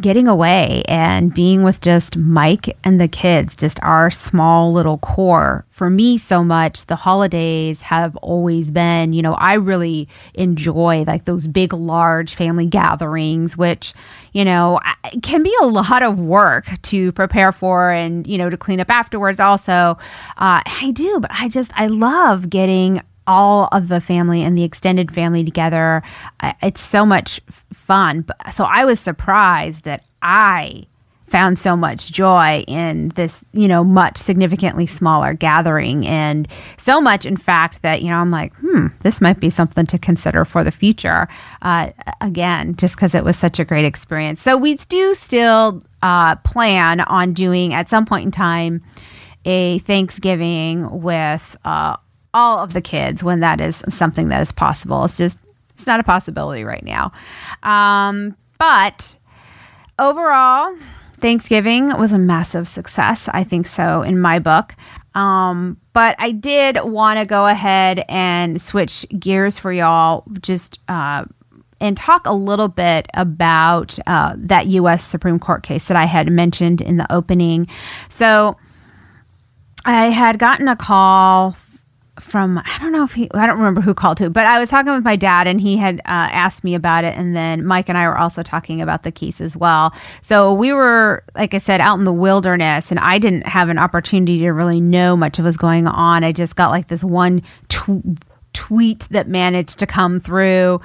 getting 0.00 0.28
away 0.28 0.82
and 0.86 1.34
being 1.34 1.62
with 1.62 1.80
just 1.80 2.16
Mike 2.16 2.76
and 2.84 3.00
the 3.00 3.08
kids, 3.08 3.56
just 3.56 3.82
our 3.82 4.10
small 4.10 4.72
little 4.72 4.98
core. 4.98 5.64
For 5.70 5.90
me, 5.90 6.16
so 6.18 6.44
much, 6.44 6.86
the 6.86 6.96
holidays 6.96 7.82
have 7.82 8.16
always 8.18 8.70
been, 8.70 9.12
you 9.12 9.22
know, 9.22 9.34
I 9.34 9.54
really 9.54 10.08
enjoy 10.34 11.04
like 11.06 11.24
those 11.24 11.46
big, 11.46 11.72
large 11.72 12.34
family 12.34 12.66
gatherings, 12.66 13.56
which, 13.56 13.94
you 14.32 14.44
know, 14.44 14.78
can 15.22 15.42
be 15.42 15.54
a 15.60 15.66
lot 15.66 16.02
of 16.02 16.20
work 16.20 16.70
to 16.82 17.12
prepare 17.12 17.52
for 17.52 17.90
and, 17.90 18.26
you 18.26 18.38
know, 18.38 18.50
to 18.50 18.56
clean 18.56 18.80
up 18.80 18.90
afterwards 18.90 19.40
also. 19.40 19.98
Uh, 20.36 20.60
I 20.66 20.92
do, 20.94 21.20
but 21.20 21.30
I 21.32 21.48
just, 21.48 21.72
I 21.74 21.86
love 21.86 22.48
getting 22.50 23.02
all 23.30 23.68
of 23.70 23.86
the 23.86 24.00
family 24.00 24.42
and 24.42 24.58
the 24.58 24.64
extended 24.64 25.14
family 25.14 25.44
together. 25.44 26.02
It's 26.60 26.82
so 26.82 27.06
much 27.06 27.40
fun. 27.72 28.26
So 28.50 28.64
I 28.64 28.84
was 28.84 28.98
surprised 28.98 29.84
that 29.84 30.04
I 30.20 30.86
found 31.28 31.56
so 31.56 31.76
much 31.76 32.10
joy 32.10 32.64
in 32.66 33.10
this, 33.10 33.44
you 33.52 33.68
know, 33.68 33.84
much 33.84 34.16
significantly 34.16 34.84
smaller 34.84 35.32
gathering. 35.32 36.04
And 36.04 36.48
so 36.76 37.00
much, 37.00 37.24
in 37.24 37.36
fact, 37.36 37.82
that, 37.82 38.02
you 38.02 38.08
know, 38.08 38.16
I'm 38.16 38.32
like, 38.32 38.52
hmm, 38.56 38.88
this 39.02 39.20
might 39.20 39.38
be 39.38 39.48
something 39.48 39.86
to 39.86 39.98
consider 39.98 40.44
for 40.44 40.64
the 40.64 40.72
future. 40.72 41.28
Uh, 41.62 41.90
again, 42.20 42.74
just 42.74 42.96
because 42.96 43.14
it 43.14 43.22
was 43.22 43.36
such 43.36 43.60
a 43.60 43.64
great 43.64 43.84
experience. 43.84 44.42
So 44.42 44.56
we 44.56 44.74
do 44.74 45.14
still 45.14 45.84
uh, 46.02 46.34
plan 46.36 47.02
on 47.02 47.32
doing 47.32 47.74
at 47.74 47.88
some 47.88 48.06
point 48.06 48.24
in 48.24 48.32
time 48.32 48.82
a 49.44 49.78
Thanksgiving 49.78 51.00
with 51.00 51.56
uh, 51.64 51.96
all 52.32 52.62
of 52.62 52.72
the 52.72 52.80
kids 52.80 53.24
when 53.24 53.40
that 53.40 53.60
is 53.60 53.82
something 53.88 54.28
that 54.28 54.40
is 54.40 54.52
possible. 54.52 55.04
It's 55.04 55.16
just, 55.16 55.38
it's 55.74 55.86
not 55.86 56.00
a 56.00 56.04
possibility 56.04 56.64
right 56.64 56.84
now. 56.84 57.12
Um, 57.62 58.36
but 58.58 59.16
overall, 59.98 60.76
Thanksgiving 61.18 61.96
was 61.98 62.12
a 62.12 62.18
massive 62.18 62.68
success. 62.68 63.28
I 63.32 63.44
think 63.44 63.66
so 63.66 64.02
in 64.02 64.20
my 64.20 64.38
book. 64.38 64.74
Um, 65.14 65.78
but 65.92 66.14
I 66.18 66.30
did 66.30 66.78
want 66.84 67.18
to 67.18 67.26
go 67.26 67.46
ahead 67.46 68.04
and 68.08 68.60
switch 68.60 69.04
gears 69.18 69.58
for 69.58 69.72
y'all, 69.72 70.24
just 70.40 70.78
uh, 70.88 71.24
and 71.80 71.96
talk 71.96 72.26
a 72.26 72.32
little 72.32 72.68
bit 72.68 73.08
about 73.14 73.98
uh, 74.06 74.34
that 74.36 74.66
U.S. 74.68 75.04
Supreme 75.04 75.38
Court 75.38 75.62
case 75.62 75.86
that 75.86 75.96
I 75.96 76.04
had 76.04 76.30
mentioned 76.30 76.80
in 76.80 76.96
the 76.96 77.10
opening. 77.12 77.66
So 78.08 78.56
I 79.84 80.06
had 80.06 80.38
gotten 80.38 80.68
a 80.68 80.76
call 80.76 81.56
from 82.18 82.58
I 82.58 82.78
don't 82.80 82.92
know 82.92 83.04
if 83.04 83.12
he 83.12 83.30
I 83.34 83.46
don't 83.46 83.58
remember 83.58 83.80
who 83.80 83.94
called 83.94 84.18
who, 84.18 84.28
but 84.30 84.46
I 84.46 84.58
was 84.58 84.68
talking 84.68 84.92
with 84.92 85.04
my 85.04 85.16
dad 85.16 85.46
and 85.46 85.60
he 85.60 85.76
had 85.76 86.00
uh, 86.00 86.28
asked 86.32 86.64
me 86.64 86.74
about 86.74 87.04
it, 87.04 87.16
and 87.16 87.36
then 87.36 87.64
Mike 87.64 87.88
and 87.88 87.96
I 87.96 88.06
were 88.08 88.18
also 88.18 88.42
talking 88.42 88.80
about 88.82 89.02
the 89.02 89.12
case 89.12 89.40
as 89.40 89.56
well. 89.56 89.94
So 90.20 90.52
we 90.52 90.72
were, 90.72 91.24
like 91.34 91.54
I 91.54 91.58
said, 91.58 91.80
out 91.80 91.98
in 91.98 92.04
the 92.04 92.12
wilderness, 92.12 92.90
and 92.90 92.98
I 93.00 93.18
didn't 93.18 93.46
have 93.46 93.68
an 93.68 93.78
opportunity 93.78 94.38
to 94.40 94.50
really 94.50 94.80
know 94.80 95.16
much 95.16 95.38
of 95.38 95.44
what's 95.44 95.56
going 95.56 95.86
on. 95.86 96.24
I 96.24 96.32
just 96.32 96.56
got 96.56 96.70
like 96.70 96.88
this 96.88 97.04
one. 97.04 97.42
Tw- 97.68 98.18
tweet 98.52 99.06
that 99.10 99.28
managed 99.28 99.78
to 99.78 99.86
come 99.86 100.18
through, 100.18 100.80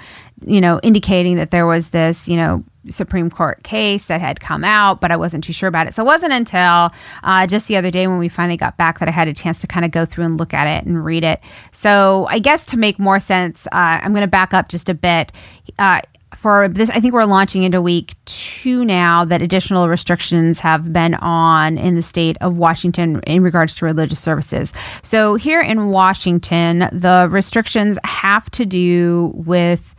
you 0.46 0.62
know, 0.62 0.80
indicating 0.84 1.36
that 1.38 1.50
there 1.50 1.66
was 1.66 1.90
this, 1.90 2.28
you 2.28 2.38
know, 2.38 2.64
Supreme 2.90 3.30
Court 3.30 3.64
case 3.64 4.06
that 4.06 4.22
had 4.22 4.40
come 4.40 4.64
out, 4.64 5.02
but 5.02 5.12
I 5.12 5.18
wasn't 5.18 5.44
too 5.44 5.54
sure 5.54 5.70
about 5.70 5.88
it. 5.88 5.94
So 5.94 6.04
it 6.04 6.06
wasn't 6.06 6.34
until 6.34 6.92
uh, 7.24 7.48
just 7.48 7.68
the 7.68 7.78
other 7.78 7.92
day 7.92 8.08
when 8.08 8.20
we 8.20 8.30
finally 8.30 8.58
got 8.58 8.78
back 8.78 9.00
that 9.00 9.08
I 9.08 9.12
had 9.12 9.28
a 9.28 9.34
chance 9.34 9.60
to 9.60 9.68
kind 9.68 9.86
of 9.86 9.92
go 9.92 10.06
through 10.06 10.26
and 10.26 10.38
look 10.38 10.54
at 10.54 10.68
it 10.68 10.86
and 10.86 11.04
read 11.04 11.24
it. 11.24 11.40
So 11.72 12.28
I 12.30 12.40
guess 12.40 12.64
to 12.66 12.78
make 12.78 13.00
more 13.00 13.20
sense, 13.20 13.66
uh, 13.68 14.00
I'm 14.02 14.12
going 14.12 14.22
to 14.22 14.28
back 14.28 14.54
up 14.54 14.70
just 14.70 14.90
a 14.90 14.94
bit. 14.94 15.32
Uh, 15.80 16.02
for 16.36 16.68
this, 16.68 16.90
I 16.90 17.00
think 17.00 17.14
we're 17.14 17.26
launching 17.26 17.64
into 17.64 17.82
week 17.82 18.16
two 18.26 18.84
now 18.84 19.24
that 19.26 19.42
additional 19.42 19.88
restrictions 19.88 20.60
have 20.60 20.92
been 20.92 21.16
on 21.16 21.78
in 21.78 21.96
the 21.96 22.02
state 22.02 22.38
of 22.42 22.58
Washington 22.58 23.22
in 23.22 23.42
regards 23.42 23.74
to 23.76 23.86
religious 23.86 24.20
services. 24.20 24.74
So 25.02 25.36
here 25.36 25.62
in 25.62 25.90
Washington, 25.90 26.90
the 26.92 27.28
restrictions 27.32 27.98
have 28.04 28.50
to 28.52 28.66
do 28.66 29.32
with 29.34 29.95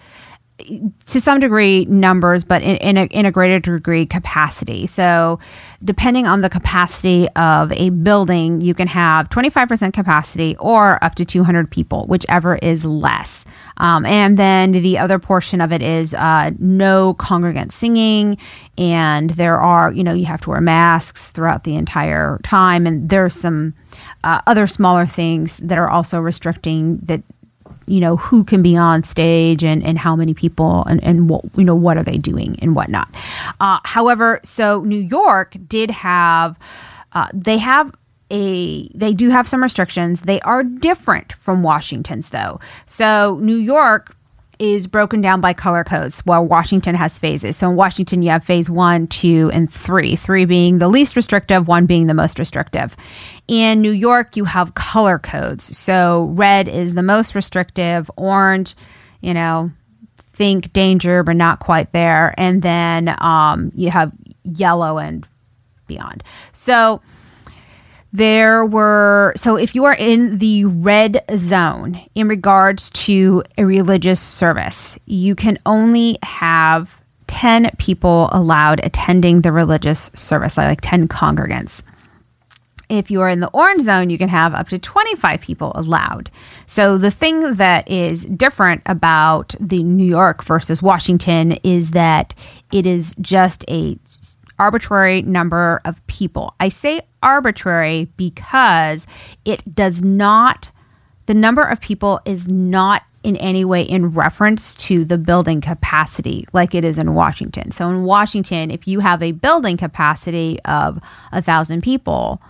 to 0.58 1.20
some 1.20 1.40
degree 1.40 1.84
numbers, 1.84 2.42
but 2.42 2.62
in, 2.62 2.76
in, 2.76 2.96
a, 2.96 3.04
in 3.06 3.26
a 3.26 3.30
greater 3.30 3.58
degree 3.60 4.06
capacity. 4.06 4.86
So, 4.86 5.38
depending 5.84 6.26
on 6.26 6.40
the 6.40 6.48
capacity 6.48 7.28
of 7.36 7.72
a 7.72 7.90
building, 7.90 8.60
you 8.62 8.75
can 8.75 8.88
have 8.88 9.28
25% 9.28 9.92
capacity 9.92 10.56
or 10.58 11.02
up 11.04 11.14
to 11.16 11.25
200 11.25 11.70
people, 11.70 12.06
whichever 12.06 12.56
is 12.56 12.84
less. 12.84 13.44
Um, 13.78 14.06
and 14.06 14.38
then 14.38 14.72
the 14.72 14.98
other 14.98 15.18
portion 15.18 15.60
of 15.60 15.72
it 15.72 15.82
is 15.82 16.14
uh, 16.14 16.52
no 16.58 17.14
congregant 17.14 17.72
singing. 17.72 18.38
And 18.78 19.30
there 19.30 19.60
are, 19.60 19.92
you 19.92 20.02
know, 20.02 20.14
you 20.14 20.26
have 20.26 20.40
to 20.42 20.50
wear 20.50 20.60
masks 20.60 21.30
throughout 21.30 21.64
the 21.64 21.76
entire 21.76 22.40
time. 22.42 22.86
And 22.86 23.08
there's 23.10 23.34
some 23.34 23.75
uh, 24.25 24.40
other 24.46 24.66
smaller 24.66 25.06
things 25.06 25.58
that 25.58 25.78
are 25.78 25.90
also 25.90 26.20
restricting 26.20 26.98
that 27.02 27.22
you 27.86 28.00
know 28.00 28.16
who 28.16 28.44
can 28.44 28.62
be 28.62 28.76
on 28.76 29.02
stage 29.02 29.64
and, 29.64 29.82
and 29.84 29.98
how 29.98 30.16
many 30.16 30.34
people 30.34 30.84
and, 30.84 31.02
and 31.04 31.28
what 31.28 31.44
you 31.56 31.64
know 31.64 31.74
what 31.74 31.96
are 31.96 32.02
they 32.02 32.18
doing 32.18 32.58
and 32.60 32.74
whatnot. 32.74 33.08
Uh, 33.60 33.78
however 33.84 34.40
so 34.44 34.80
new 34.82 34.98
york 34.98 35.56
did 35.68 35.90
have 35.90 36.58
uh, 37.12 37.28
they 37.32 37.58
have 37.58 37.92
a 38.30 38.88
they 38.88 39.14
do 39.14 39.30
have 39.30 39.48
some 39.48 39.62
restrictions. 39.62 40.22
They 40.22 40.40
are 40.40 40.64
different 40.64 41.32
from 41.34 41.62
washington's 41.62 42.30
though. 42.30 42.60
So 42.86 43.38
new 43.40 43.56
york 43.56 44.15
is 44.58 44.86
broken 44.86 45.20
down 45.20 45.40
by 45.40 45.52
color 45.52 45.84
codes 45.84 46.20
while 46.20 46.44
Washington 46.44 46.94
has 46.94 47.18
phases. 47.18 47.56
So 47.56 47.70
in 47.70 47.76
Washington, 47.76 48.22
you 48.22 48.30
have 48.30 48.44
phase 48.44 48.70
one, 48.70 49.06
two, 49.06 49.50
and 49.52 49.72
three, 49.72 50.16
three 50.16 50.44
being 50.44 50.78
the 50.78 50.88
least 50.88 51.16
restrictive, 51.16 51.68
one 51.68 51.86
being 51.86 52.06
the 52.06 52.14
most 52.14 52.38
restrictive. 52.38 52.96
In 53.48 53.80
New 53.80 53.90
York, 53.90 54.36
you 54.36 54.44
have 54.44 54.75
color 54.75 55.18
codes. 55.18 55.76
So 55.76 56.30
red 56.32 56.68
is 56.68 56.94
the 56.94 57.02
most 57.02 57.34
restrictive, 57.34 58.10
orange, 58.16 58.75
you 59.20 59.34
know, 59.34 59.70
think 60.32 60.72
danger, 60.72 61.22
but 61.22 61.36
not 61.36 61.60
quite 61.60 61.92
there. 61.92 62.34
And 62.38 62.62
then 62.62 63.14
um, 63.22 63.72
you 63.75 63.90
have 63.90 64.12
yellow 64.42 64.98
and 64.98 65.26
beyond. 65.86 66.22
So 66.52 67.00
there 68.12 68.64
were 68.64 69.32
so 69.36 69.56
if 69.56 69.75
you 69.75 69.84
are 69.84 69.94
in 69.94 70.38
the 70.38 70.64
red 70.64 71.22
zone 71.36 72.00
in 72.14 72.28
regards 72.28 72.90
to 72.90 73.42
a 73.58 73.64
religious 73.64 74.20
service 74.20 74.98
you 75.06 75.34
can 75.34 75.58
only 75.66 76.16
have 76.22 77.00
10 77.26 77.70
people 77.78 78.28
allowed 78.32 78.80
attending 78.84 79.42
the 79.42 79.52
religious 79.52 80.10
service 80.14 80.56
like 80.56 80.80
10 80.80 81.08
congregants 81.08 81.82
if 82.88 83.10
you 83.10 83.20
are 83.20 83.28
in 83.28 83.40
the 83.40 83.50
orange 83.50 83.82
zone, 83.82 84.10
you 84.10 84.18
can 84.18 84.28
have 84.28 84.54
up 84.54 84.68
to 84.68 84.78
25 84.78 85.40
people 85.40 85.72
allowed. 85.75 86.30
So, 86.66 86.98
the 86.98 87.10
thing 87.10 87.54
that 87.54 87.88
is 87.90 88.25
different 88.26 88.82
about 88.86 89.54
the 89.58 89.82
New 89.82 90.06
York 90.06 90.44
versus 90.44 90.82
Washington 90.82 91.52
is 91.64 91.90
that 91.90 92.34
it 92.72 92.86
is 92.86 93.14
just 93.20 93.64
a 93.68 93.98
arbitrary 94.58 95.22
number 95.22 95.80
of 95.84 96.04
people. 96.06 96.54
I 96.60 96.68
say 96.68 97.02
arbitrary 97.22 98.08
because 98.16 99.06
it 99.44 99.75
does 99.75 100.02
not, 100.02 100.70
the 101.26 101.34
number 101.34 101.62
of 101.62 101.80
people 101.80 102.20
is 102.25 102.48
not 102.48 103.02
in 103.22 103.36
any 103.38 103.64
way 103.64 103.82
in 103.82 104.10
reference 104.12 104.75
to 104.76 105.04
the 105.04 105.18
building 105.18 105.60
capacity 105.60 106.46
like 106.52 106.75
it 106.75 106.84
is 106.84 106.96
in 106.96 107.12
Washington. 107.12 107.72
So 107.72 107.90
in 107.90 108.04
Washington, 108.04 108.70
if 108.70 108.86
you 108.86 109.00
have 109.00 109.20
a 109.20 109.32
building 109.32 109.76
capacity 109.76 110.60
of 110.64 111.00
a 111.32 111.42
thousand 111.42 111.82
people, 111.82 112.40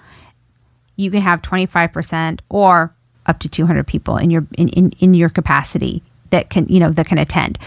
you 0.97 1.11
can 1.11 1.23
have 1.23 1.41
25% 1.41 2.41
or 2.51 2.95
up 3.25 3.39
to 3.41 3.49
200 3.49 3.87
people 3.87 4.17
in 4.17 4.31
your 4.31 4.47
in, 4.57 4.69
in, 4.69 4.93
in 4.99 5.15
your 5.15 5.29
capacity 5.29 6.03
that 6.31 6.51
can 6.51 6.67
you 6.69 6.79
know 6.79 6.91
that 6.91 7.07
can 7.07 7.19
attend 7.19 7.59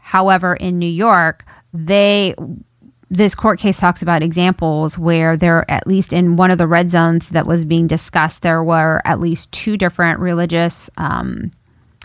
however 0.00 0.54
in 0.54 0.78
new 0.78 0.88
york 0.88 1.44
they 1.72 2.34
this 3.10 3.34
court 3.34 3.58
case 3.58 3.78
talks 3.80 4.02
about 4.02 4.22
examples 4.22 4.98
where 4.98 5.36
there, 5.36 5.68
at 5.70 5.86
least 5.86 6.12
in 6.12 6.36
one 6.36 6.50
of 6.50 6.58
the 6.58 6.66
red 6.66 6.90
zones 6.90 7.28
that 7.30 7.46
was 7.46 7.64
being 7.64 7.86
discussed, 7.86 8.42
there 8.42 8.62
were 8.62 9.00
at 9.04 9.20
least 9.20 9.50
two 9.50 9.76
different 9.76 10.20
religious 10.20 10.90
um, 10.98 11.50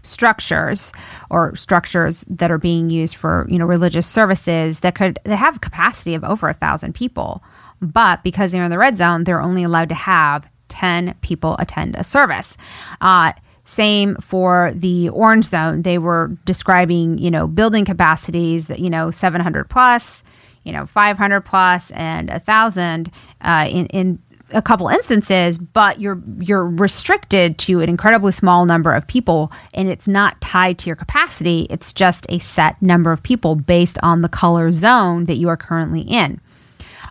structures 0.01 0.91
or 1.29 1.55
structures 1.55 2.25
that 2.29 2.51
are 2.51 2.57
being 2.57 2.89
used 2.89 3.15
for 3.15 3.45
you 3.49 3.57
know 3.57 3.65
religious 3.65 4.05
services 4.05 4.79
that 4.79 4.95
could 4.95 5.17
they 5.23 5.35
have 5.35 5.57
a 5.57 5.59
capacity 5.59 6.13
of 6.13 6.23
over 6.23 6.49
a 6.49 6.53
thousand 6.53 6.93
people, 6.93 7.43
but 7.81 8.23
because 8.23 8.51
they're 8.51 8.63
in 8.63 8.71
the 8.71 8.77
red 8.77 8.97
zone, 8.97 9.23
they're 9.23 9.41
only 9.41 9.63
allowed 9.63 9.89
to 9.89 9.95
have 9.95 10.47
ten 10.69 11.15
people 11.21 11.55
attend 11.59 11.95
a 11.95 12.03
service. 12.03 12.55
Uh, 13.01 13.33
same 13.65 14.15
for 14.17 14.73
the 14.75 15.09
orange 15.09 15.45
zone. 15.45 15.83
They 15.83 15.97
were 15.97 16.37
describing, 16.45 17.17
you 17.17 17.31
know, 17.31 17.47
building 17.47 17.85
capacities 17.85 18.67
that, 18.67 18.79
you 18.79 18.89
know, 18.89 19.09
700 19.09 19.69
plus, 19.69 20.21
you 20.63 20.71
know 20.71 20.85
500 20.85 21.41
plus 21.41 21.91
and 21.91 22.29
a 22.29 22.39
thousand 22.39 23.11
uh, 23.41 23.67
in 23.69 23.87
in 23.87 24.19
a 24.53 24.61
couple 24.61 24.87
instances, 24.87 25.57
but 25.57 25.99
you're 25.99 26.21
you're 26.39 26.65
restricted 26.65 27.57
to 27.59 27.81
an 27.81 27.89
incredibly 27.89 28.31
small 28.31 28.65
number 28.65 28.93
of 28.93 29.07
people, 29.07 29.51
and 29.73 29.89
it's 29.89 30.07
not 30.07 30.39
tied 30.41 30.77
to 30.79 30.87
your 30.87 30.95
capacity. 30.95 31.67
It's 31.69 31.91
just 31.91 32.25
a 32.29 32.39
set 32.39 32.81
number 32.81 33.11
of 33.11 33.23
people 33.23 33.55
based 33.55 33.97
on 34.03 34.21
the 34.21 34.29
color 34.29 34.71
zone 34.71 35.25
that 35.25 35.35
you 35.35 35.49
are 35.49 35.57
currently 35.57 36.01
in, 36.01 36.39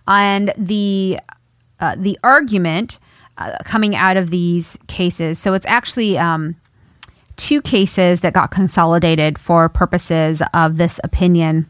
and 0.07 0.55
the 0.57 1.19
uh, 1.81 1.97
the 1.99 2.19
argument 2.23 2.99
uh, 3.39 3.57
coming 3.65 3.95
out 3.95 4.17
of 4.17 4.31
these 4.31 4.79
cases. 4.87 5.39
So 5.39 5.55
it's 5.55 5.67
actually. 5.67 6.19
Um, 6.19 6.57
two 7.37 7.63
cases 7.63 8.21
that 8.21 8.35
got 8.35 8.51
consolidated 8.51 9.39
for 9.39 9.67
purposes 9.67 10.43
of 10.53 10.77
this 10.77 11.01
opinion 11.03 11.69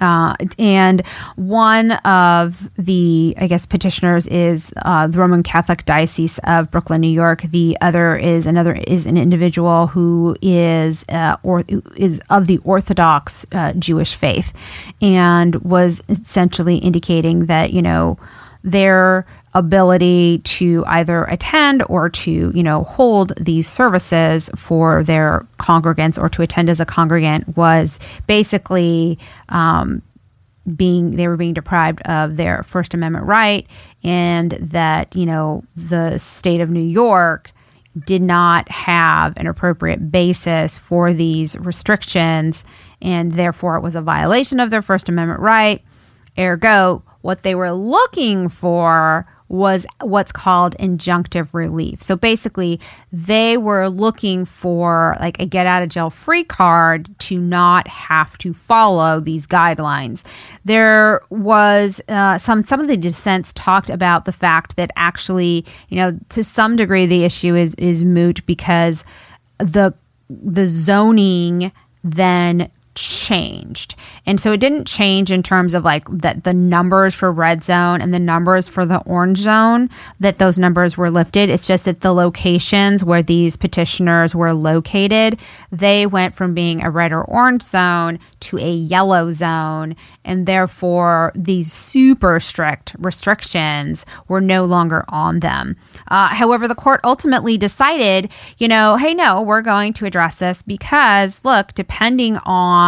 uh, 0.00 0.34
and 0.58 1.06
one 1.36 1.92
of 1.92 2.68
the, 2.76 3.34
I 3.38 3.46
guess, 3.46 3.66
petitioners 3.66 4.26
is 4.26 4.72
uh, 4.82 5.06
the 5.06 5.18
Roman 5.18 5.42
Catholic 5.42 5.84
Diocese 5.84 6.38
of 6.44 6.70
Brooklyn, 6.70 7.00
New 7.00 7.08
York. 7.08 7.42
The 7.42 7.76
other 7.80 8.16
is 8.16 8.46
another 8.46 8.74
is 8.74 9.06
an 9.06 9.16
individual 9.16 9.88
who 9.88 10.36
is 10.42 11.04
uh, 11.08 11.36
or 11.42 11.64
is 11.96 12.20
of 12.30 12.46
the 12.46 12.58
Orthodox 12.58 13.46
uh, 13.52 13.72
Jewish 13.74 14.14
faith, 14.14 14.52
and 15.00 15.56
was 15.56 16.02
essentially 16.08 16.78
indicating 16.78 17.46
that 17.46 17.72
you 17.72 17.82
know 17.82 18.18
their 18.62 19.26
ability 19.54 20.38
to 20.38 20.84
either 20.86 21.24
attend 21.24 21.84
or 21.88 22.08
to, 22.08 22.50
you 22.54 22.62
know, 22.62 22.84
hold 22.84 23.32
these 23.40 23.68
services 23.68 24.50
for 24.56 25.04
their 25.04 25.46
congregants 25.58 26.18
or 26.18 26.28
to 26.28 26.42
attend 26.42 26.68
as 26.68 26.80
a 26.80 26.84
congregant 26.84 27.56
was 27.56 28.00
basically 28.26 29.18
um, 29.50 30.02
being 30.76 31.12
they 31.12 31.28
were 31.28 31.36
being 31.36 31.54
deprived 31.54 32.00
of 32.02 32.36
their 32.36 32.62
First 32.62 32.94
Amendment 32.94 33.26
right, 33.26 33.66
and 34.02 34.52
that 34.52 35.14
you 35.14 35.26
know 35.26 35.62
the 35.76 36.18
state 36.18 36.60
of 36.60 36.70
New 36.70 36.80
York 36.80 37.52
did 38.06 38.22
not 38.22 38.68
have 38.70 39.34
an 39.36 39.46
appropriate 39.46 40.10
basis 40.10 40.78
for 40.78 41.12
these 41.12 41.56
restrictions, 41.58 42.64
and 43.02 43.32
therefore 43.32 43.76
it 43.76 43.82
was 43.82 43.94
a 43.94 44.00
violation 44.00 44.58
of 44.58 44.70
their 44.70 44.82
First 44.82 45.08
Amendment 45.08 45.40
right. 45.40 45.82
Ergo, 46.36 47.02
what 47.20 47.42
they 47.42 47.54
were 47.54 47.72
looking 47.72 48.48
for 48.48 49.26
was 49.54 49.86
what's 50.00 50.32
called 50.32 50.76
injunctive 50.78 51.54
relief. 51.54 52.02
So 52.02 52.16
basically, 52.16 52.80
they 53.12 53.56
were 53.56 53.88
looking 53.88 54.44
for 54.44 55.16
like 55.20 55.40
a 55.40 55.46
get 55.46 55.66
out 55.66 55.82
of 55.82 55.88
jail 55.88 56.10
free 56.10 56.44
card 56.44 57.08
to 57.20 57.38
not 57.38 57.86
have 57.86 58.36
to 58.38 58.52
follow 58.52 59.20
these 59.20 59.46
guidelines. 59.46 60.22
There 60.64 61.22
was 61.30 62.00
uh, 62.08 62.38
some 62.38 62.66
some 62.66 62.80
of 62.80 62.88
the 62.88 62.96
dissents 62.96 63.52
talked 63.52 63.90
about 63.90 64.24
the 64.24 64.32
fact 64.32 64.76
that 64.76 64.90
actually, 64.96 65.64
you 65.88 65.96
know, 65.96 66.18
to 66.30 66.42
some 66.42 66.74
degree, 66.74 67.06
the 67.06 67.24
issue 67.24 67.54
is 67.54 67.74
is 67.76 68.02
moot 68.02 68.44
because 68.46 69.04
the 69.58 69.94
the 70.28 70.66
zoning 70.66 71.70
then 72.02 72.70
changed. 72.94 73.94
And 74.26 74.40
so 74.40 74.52
it 74.52 74.60
didn't 74.60 74.86
change 74.86 75.30
in 75.30 75.42
terms 75.42 75.74
of 75.74 75.84
like 75.84 76.06
that 76.10 76.44
the 76.44 76.54
numbers 76.54 77.14
for 77.14 77.30
red 77.30 77.64
zone 77.64 78.00
and 78.00 78.14
the 78.14 78.18
numbers 78.18 78.68
for 78.68 78.86
the 78.86 78.98
orange 79.00 79.38
zone, 79.38 79.90
that 80.20 80.38
those 80.38 80.58
numbers 80.58 80.96
were 80.96 81.10
lifted. 81.10 81.50
It's 81.50 81.66
just 81.66 81.84
that 81.84 82.00
the 82.00 82.12
locations 82.12 83.04
where 83.04 83.22
these 83.22 83.56
petitioners 83.56 84.34
were 84.34 84.54
located, 84.54 85.38
they 85.70 86.06
went 86.06 86.34
from 86.34 86.54
being 86.54 86.82
a 86.82 86.90
red 86.90 87.12
or 87.12 87.24
orange 87.24 87.62
zone 87.62 88.18
to 88.40 88.58
a 88.58 88.72
yellow 88.72 89.30
zone. 89.30 89.96
And 90.24 90.46
therefore, 90.46 91.32
these 91.34 91.72
super 91.72 92.40
strict 92.40 92.94
restrictions 92.98 94.06
were 94.28 94.40
no 94.40 94.64
longer 94.64 95.04
on 95.08 95.40
them. 95.40 95.76
Uh, 96.08 96.28
however, 96.28 96.66
the 96.66 96.74
court 96.74 97.00
ultimately 97.04 97.58
decided, 97.58 98.30
you 98.56 98.68
know, 98.68 98.96
hey, 98.96 99.12
no, 99.12 99.42
we're 99.42 99.62
going 99.62 99.92
to 99.94 100.06
address 100.06 100.36
this 100.36 100.62
because, 100.62 101.44
look, 101.44 101.74
depending 101.74 102.38
on 102.38 102.83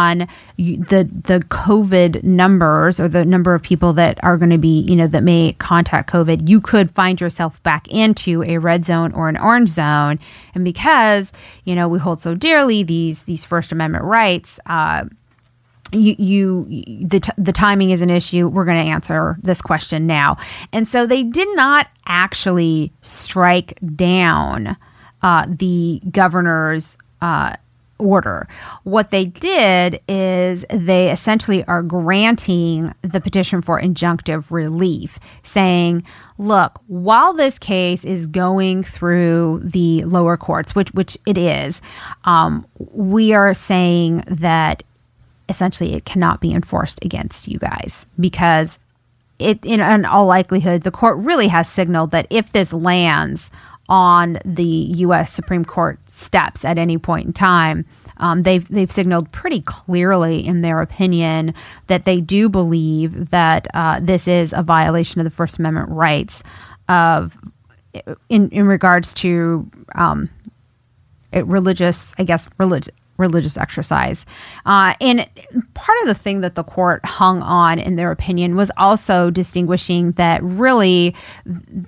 the 0.57 1.09
the 1.25 1.39
COVID 1.49 2.23
numbers 2.23 2.99
or 2.99 3.07
the 3.07 3.25
number 3.25 3.53
of 3.53 3.61
people 3.61 3.93
that 3.93 4.21
are 4.23 4.37
going 4.37 4.49
to 4.49 4.57
be, 4.57 4.81
you 4.81 4.95
know, 4.95 5.07
that 5.07 5.23
may 5.23 5.53
contact 5.53 6.09
COVID, 6.09 6.47
you 6.49 6.61
could 6.61 6.91
find 6.91 7.19
yourself 7.19 7.61
back 7.63 7.87
into 7.87 8.43
a 8.43 8.57
red 8.57 8.85
zone 8.85 9.11
or 9.13 9.29
an 9.29 9.37
orange 9.37 9.69
zone. 9.69 10.19
And 10.53 10.63
because 10.63 11.31
you 11.65 11.75
know 11.75 11.87
we 11.87 11.99
hold 11.99 12.21
so 12.21 12.35
dearly 12.35 12.83
these 12.83 13.23
these 13.23 13.43
First 13.43 13.71
Amendment 13.71 14.05
rights. 14.05 14.59
Uh, 14.65 15.05
you, 15.93 16.15
you 16.17 17.07
the, 17.07 17.21
t- 17.21 17.31
the 17.37 17.53
timing 17.53 17.91
is 17.91 18.01
an 18.01 18.09
issue. 18.09 18.47
We're 18.47 18.65
going 18.65 18.83
to 18.83 18.91
answer 18.91 19.37
this 19.41 19.61
question 19.61 20.05
now. 20.05 20.37
And 20.73 20.87
so 20.87 21.05
they 21.05 21.23
did 21.23 21.47
not 21.55 21.87
actually 22.05 22.91
strike 23.01 23.77
down 23.95 24.75
uh, 25.21 25.45
the 25.47 26.01
governor's 26.11 26.97
uh, 27.21 27.55
order. 27.99 28.47
What 28.83 29.11
they 29.11 29.25
did 29.25 29.99
is 30.07 30.65
they 30.69 31.11
essentially 31.11 31.63
are 31.65 31.83
granting 31.83 32.93
the 33.01 33.21
petition 33.21 33.61
for 33.61 33.81
injunctive 33.81 34.51
relief, 34.51 35.19
saying, 35.43 36.03
look, 36.37 36.79
while 36.87 37.33
this 37.33 37.57
case 37.59 38.05
is 38.05 38.27
going 38.27 38.83
through 38.83 39.61
the 39.63 40.03
lower 40.05 40.37
courts, 40.37 40.75
which 40.75 40.93
which 40.93 41.17
it 41.25 41.37
is, 41.37 41.81
um, 42.25 42.65
we 42.77 43.33
are 43.33 43.53
saying 43.53 44.23
that 44.27 44.83
essentially 45.49 45.93
it 45.93 46.05
cannot 46.05 46.41
be 46.41 46.53
enforced 46.53 47.03
against 47.03 47.47
you 47.47 47.57
guys 47.57 48.05
because 48.19 48.79
it 49.39 49.63
in, 49.65 49.79
in 49.79 50.05
all 50.05 50.25
likelihood 50.25 50.81
the 50.81 50.91
court 50.91 51.17
really 51.17 51.47
has 51.47 51.69
signaled 51.69 52.11
that 52.11 52.27
if 52.29 52.51
this 52.51 52.73
lands 52.73 53.49
on 53.89 54.39
the 54.43 54.63
U.S. 54.63 55.31
Supreme 55.31 55.65
Court 55.65 55.99
steps 56.09 56.65
at 56.65 56.77
any 56.77 56.97
point 56.97 57.27
in 57.27 57.33
time. 57.33 57.85
Um, 58.17 58.41
they've 58.41 58.67
they've 58.67 58.91
signaled 58.91 59.31
pretty 59.31 59.61
clearly 59.61 60.45
in 60.45 60.61
their 60.61 60.81
opinion 60.81 61.53
that 61.85 62.05
they 62.05 62.19
do 62.19 62.49
believe 62.49 63.29
that 63.29 63.67
uh, 63.73 63.99
this 64.01 64.27
is 64.27 64.53
a 64.53 64.63
violation 64.63 65.21
of 65.21 65.25
the 65.25 65.31
First 65.31 65.59
Amendment 65.59 65.89
rights 65.89 66.41
of 66.89 67.37
in 68.29 68.49
in 68.49 68.67
regards 68.67 69.13
to 69.15 69.69
um, 69.95 70.29
religious, 71.33 72.13
I 72.17 72.23
guess, 72.23 72.47
religious 72.57 72.93
religious 73.17 73.57
exercise. 73.57 74.25
Uh, 74.65 74.93
and 75.01 75.27
part 75.73 75.97
of 76.01 76.07
the 76.07 76.15
thing 76.15 76.41
that 76.41 76.55
the 76.55 76.63
court 76.63 77.05
hung 77.05 77.41
on, 77.41 77.79
in 77.79 77.95
their 77.95 78.11
opinion, 78.11 78.55
was 78.55 78.71
also 78.77 79.29
distinguishing 79.29 80.11
that 80.13 80.43
really 80.43 81.15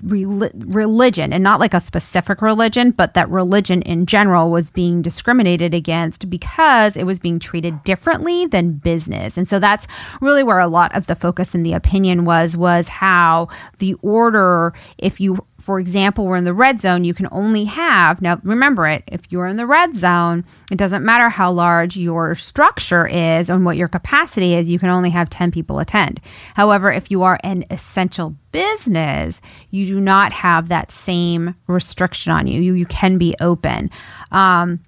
re- 0.04 0.26
religion, 0.26 1.34
and 1.34 1.44
not 1.44 1.60
like 1.60 1.74
a 1.74 1.80
specific 1.80 2.42
religion, 2.42 2.92
but 2.92 3.14
that 3.14 3.30
religion 3.30 3.82
in 3.84 4.06
general 4.06 4.52
was 4.52 4.72
being 4.72 5.02
discriminated 5.02 5.74
against 5.74 6.30
because 6.30 6.98
it 6.98 7.06
was 7.06 7.20
being 7.20 7.40
treated 7.40 7.84
differently 7.84 8.46
than 8.46 8.74
business. 8.74 9.38
And 9.38 9.50
so 9.50 9.60
that's 9.60 9.88
really 10.22 10.44
where 10.44 10.60
a 10.60 10.68
lot 10.68 10.96
of 10.96 11.08
the 11.08 11.16
focus 11.16 11.54
in 11.54 11.64
the 11.64 11.74
opinion 11.74 12.26
was, 12.26 12.58
was 12.58 12.88
how 12.88 13.48
the 13.80 13.94
order, 14.02 14.74
if 14.98 15.20
you 15.20 15.46
for 15.70 15.80
example, 15.80 16.26
we're 16.26 16.36
in 16.36 16.46
the 16.46 16.54
red 16.56 16.82
zone, 16.82 17.04
you 17.04 17.14
can 17.14 17.28
only 17.32 17.66
have, 17.66 18.24
now 18.24 18.42
remember 18.42 18.88
it, 18.88 19.04
if 19.06 19.32
you're 19.32 19.46
in 19.46 19.58
the 19.58 19.68
red 19.68 19.96
zone, 19.96 20.44
it 20.72 20.80
doesn't 20.80 21.06
matter 21.06 21.30
how 21.30 21.52
large 21.52 21.96
your 21.96 22.34
structure 22.34 23.06
is 23.06 23.52
and 23.52 23.64
what 23.64 23.78
your 23.78 23.88
capacity 23.88 24.56
is, 24.56 24.72
you 24.72 24.80
can 24.80 24.90
only 24.90 25.12
have 25.12 25.30
10 25.30 25.52
people 25.52 25.78
attend. 25.78 26.22
However, 26.56 26.92
if 26.92 27.12
you 27.12 27.22
are 27.22 27.40
an 27.44 27.66
essential 27.70 28.36
business, 28.52 29.42
you 29.70 29.86
do 29.86 30.00
not 30.00 30.34
have 30.34 30.70
that 30.70 30.92
same 30.92 31.54
restriction 31.68 32.32
on 32.32 32.48
you. 32.48 32.60
You, 32.62 32.74
you 32.74 32.88
can 32.88 33.20
be 33.20 33.36
open. 33.40 33.92
Um, 34.32 34.80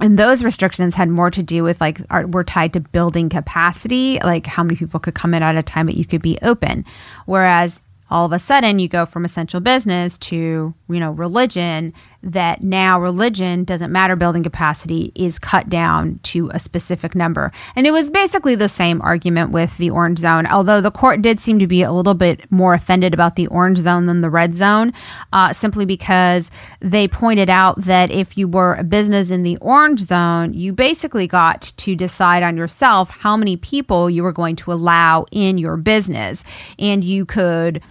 and 0.00 0.18
those 0.18 0.42
restrictions 0.42 0.96
had 0.96 1.08
more 1.08 1.30
to 1.30 1.44
do 1.44 1.62
with 1.62 1.80
like 1.80 2.00
are, 2.10 2.26
were 2.26 2.42
tied 2.42 2.72
to 2.72 2.80
building 2.80 3.28
capacity 3.28 4.18
like 4.24 4.46
how 4.46 4.64
many 4.64 4.74
people 4.74 4.98
could 4.98 5.14
come 5.14 5.32
in 5.34 5.44
at 5.44 5.54
a 5.54 5.62
time 5.62 5.86
that 5.86 5.96
you 5.96 6.04
could 6.04 6.22
be 6.22 6.36
open 6.42 6.84
whereas 7.26 7.80
all 8.10 8.26
of 8.26 8.32
a 8.32 8.38
sudden 8.38 8.78
you 8.78 8.88
go 8.88 9.06
from 9.06 9.24
essential 9.24 9.60
business 9.60 10.18
to 10.18 10.74
you 10.88 11.00
know 11.00 11.10
religion 11.10 11.92
that 12.22 12.62
now 12.62 12.98
religion 12.98 13.64
doesn't 13.64 13.92
matter 13.92 14.16
building 14.16 14.42
capacity 14.42 15.12
is 15.14 15.38
cut 15.38 15.68
down 15.68 16.18
to 16.22 16.50
a 16.54 16.58
specific 16.58 17.14
number. 17.14 17.52
And 17.76 17.86
it 17.86 17.90
was 17.90 18.08
basically 18.08 18.54
the 18.54 18.68
same 18.68 19.02
argument 19.02 19.50
with 19.50 19.76
the 19.76 19.90
orange 19.90 20.18
zone 20.18 20.46
although 20.46 20.80
the 20.80 20.90
court 20.90 21.22
did 21.22 21.40
seem 21.40 21.58
to 21.58 21.66
be 21.66 21.82
a 21.82 21.92
little 21.92 22.14
bit 22.14 22.50
more 22.50 22.74
offended 22.74 23.14
about 23.14 23.36
the 23.36 23.46
orange 23.48 23.78
zone 23.78 24.06
than 24.06 24.20
the 24.20 24.30
red 24.30 24.54
zone 24.54 24.92
uh, 25.32 25.52
simply 25.52 25.84
because 25.84 26.50
they 26.80 27.06
pointed 27.08 27.50
out 27.50 27.80
that 27.82 28.10
if 28.10 28.36
you 28.38 28.48
were 28.48 28.74
a 28.74 28.84
business 28.84 29.30
in 29.30 29.42
the 29.42 29.56
orange 29.58 30.00
zone 30.00 30.52
you 30.54 30.72
basically 30.72 31.26
got 31.26 31.62
to 31.76 31.94
decide 31.94 32.42
on 32.42 32.56
yourself 32.56 33.10
how 33.10 33.36
many 33.36 33.56
people 33.56 34.08
you 34.08 34.22
were 34.22 34.32
going 34.32 34.56
to 34.56 34.72
allow 34.72 35.26
in 35.30 35.58
your 35.58 35.76
business. 35.76 36.44
And 36.78 37.04
you 37.04 37.24
could 37.24 37.82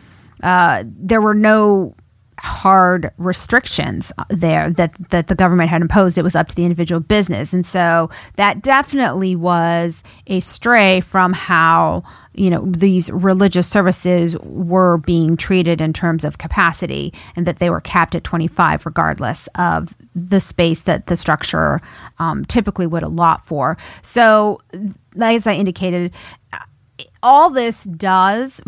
uh, 0.43 0.83
there 0.85 1.21
were 1.21 1.33
no 1.33 1.95
hard 2.43 3.09
restrictions 3.17 4.11
there 4.29 4.69
that 4.69 4.93
that 5.11 5.27
the 5.27 5.35
government 5.35 5.69
had 5.69 5.81
imposed. 5.81 6.17
It 6.17 6.23
was 6.23 6.35
up 6.35 6.49
to 6.49 6.55
the 6.55 6.63
individual 6.65 6.99
business. 6.99 7.53
And 7.53 7.65
so 7.65 8.09
that 8.35 8.61
definitely 8.61 9.33
was 9.35 10.03
a 10.27 10.41
stray 10.41 10.99
from 10.99 11.31
how 11.31 12.03
you 12.33 12.49
know 12.49 12.65
these 12.65 13.09
religious 13.11 13.67
services 13.67 14.35
were 14.39 14.97
being 14.97 15.37
treated 15.37 15.79
in 15.79 15.93
terms 15.93 16.25
of 16.25 16.37
capacity 16.37 17.13
and 17.37 17.45
that 17.45 17.59
they 17.59 17.69
were 17.69 17.81
capped 17.81 18.13
at 18.13 18.25
25 18.25 18.85
regardless 18.85 19.47
of 19.55 19.95
the 20.13 20.41
space 20.41 20.81
that 20.81 21.07
the 21.07 21.15
structure 21.15 21.79
um, 22.19 22.43
typically 22.45 22.87
would 22.87 23.03
allot 23.03 23.45
for. 23.45 23.77
So 24.01 24.61
as 25.21 25.47
i 25.47 25.53
indicated 25.53 26.11
all 27.21 27.49
this 27.49 27.83
does 27.83 28.61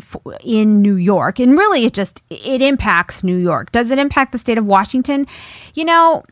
in 0.43 0.81
New 0.81 0.95
York, 0.95 1.39
and 1.39 1.57
really 1.57 1.85
it 1.85 1.93
just 1.93 2.23
it 2.29 2.61
impacts 2.61 3.23
New 3.23 3.37
York. 3.37 3.71
Does 3.71 3.91
it 3.91 3.99
impact 3.99 4.31
the 4.31 4.39
state 4.39 4.57
of 4.57 4.65
Washington? 4.65 5.27
You 5.73 5.85
know, 5.85 6.23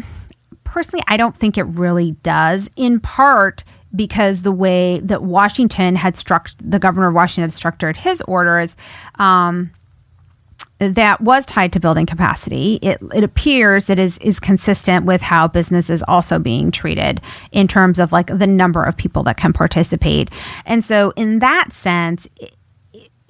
personally, 0.64 1.04
I 1.08 1.18
don't 1.18 1.36
think 1.36 1.58
it 1.58 1.64
really 1.64 2.12
does. 2.24 2.70
In 2.76 3.00
part 3.00 3.64
because 3.96 4.42
the 4.42 4.52
way 4.52 5.00
that 5.02 5.24
Washington 5.24 5.96
had 5.96 6.18
struck 6.18 6.50
the 6.60 6.80
governor 6.80 7.10
of 7.10 7.14
Washington 7.14 7.44
had 7.44 7.54
structured 7.54 7.98
his 7.98 8.22
orders. 8.24 8.76
Um, 9.20 9.72
that 10.90 11.22
was 11.22 11.46
tied 11.46 11.74
to 11.74 11.80
building 11.80 12.06
capacity. 12.06 12.80
It, 12.82 13.00
it 13.14 13.24
appears 13.24 13.90
it 13.90 14.00
is 14.00 14.18
is 14.20 14.40
consistent 14.40 15.06
with 15.06 15.22
how 15.22 15.48
business 15.48 15.90
is 15.90 16.04
also 16.08 16.40
being 16.40 16.72
treated 16.72 17.22
in 17.52 17.68
terms 17.68 18.00
of 18.00 18.12
like 18.12 18.28
the 18.28 18.48
number 18.48 18.84
of 18.84 18.98
people 18.98 19.24
that 19.24 19.38
can 19.38 19.54
participate. 19.54 20.30
And 20.66 20.84
so, 20.84 21.12
in 21.16 21.40
that 21.40 21.74
sense, 21.74 22.28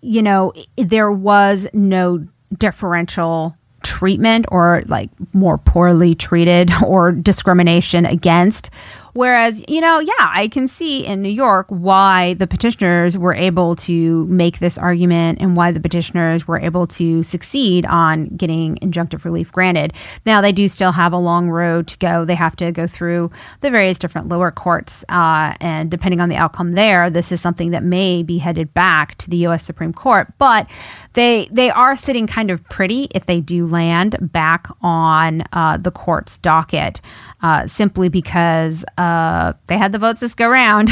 you 0.02 0.22
know, 0.22 0.54
there 0.78 1.12
was 1.12 1.68
no 1.74 2.28
differential 2.58 3.56
treatment 3.84 4.46
or 4.50 4.84
like 4.88 5.10
more 5.34 5.58
poorly 5.58 6.16
treated 6.16 6.72
or 6.86 7.12
discrimination 7.12 8.06
against 8.06 8.70
Whereas, 9.13 9.63
you 9.67 9.80
know, 9.80 9.99
yeah, 9.99 10.13
I 10.19 10.47
can 10.47 10.67
see 10.67 11.06
in 11.06 11.21
New 11.21 11.30
York 11.30 11.67
why 11.69 12.34
the 12.34 12.47
petitioners 12.47 13.17
were 13.17 13.34
able 13.34 13.76
to 13.78 14.26
make 14.26 14.60
this 14.60 14.78
argument 14.78 15.39
and 15.39 15.56
why 15.56 15.71
the 15.71 15.80
petitioners 15.80 16.47
were 16.47 16.60
able 16.60 16.88
to 16.88 17.23
succeed 17.23 17.86
on 17.86 18.28
getting 18.30 18.78
injunctive 18.78 19.23
relief 19.23 19.52
granted. 19.52 19.93
Now, 20.26 20.41
they 20.41 20.52
do 20.52 20.67
still 20.67 20.91
have 20.93 21.13
a 21.13 21.17
long 21.17 21.49
road 21.49 21.88
to 21.88 21.97
go. 21.99 22.26
They 22.26 22.36
have 22.36 22.56
to 22.58 22.71
go 22.71 22.88
through 22.88 23.32
the 23.62 23.69
various 23.69 23.99
different 23.99 24.30
lower 24.30 24.52
courts. 24.52 25.04
Uh, 25.10 25.54
and 25.62 25.91
depending 25.91 26.19
on 26.19 26.30
the 26.30 26.36
outcome 26.36 26.71
there, 26.71 27.10
this 27.10 27.32
is 27.32 27.39
something 27.39 27.71
that 27.71 27.84
may 27.84 28.23
be 28.23 28.39
headed 28.39 28.73
back 28.73 29.15
to 29.19 29.30
the 29.30 29.38
U.S. 29.38 29.63
Supreme 29.63 29.93
Court. 29.93 30.28
But 30.39 30.67
they, 31.13 31.47
they 31.52 31.69
are 31.69 31.95
sitting 31.95 32.28
kind 32.28 32.49
of 32.52 32.63
pretty 32.69 33.08
if 33.12 33.26
they 33.26 33.39
do 33.39 33.65
land 33.65 34.17
back 34.19 34.67
on 34.82 35.43
uh, 35.54 35.78
the 35.78 35.91
court's 35.91 36.38
docket 36.39 37.02
uh, 37.41 37.67
simply 37.67 38.10
because 38.10 38.84
uh, 38.97 39.54
they 39.67 39.78
had 39.78 39.91
the 39.91 39.99
votes 39.99 40.19
this 40.19 40.34
go 40.34 40.49
round. 40.49 40.89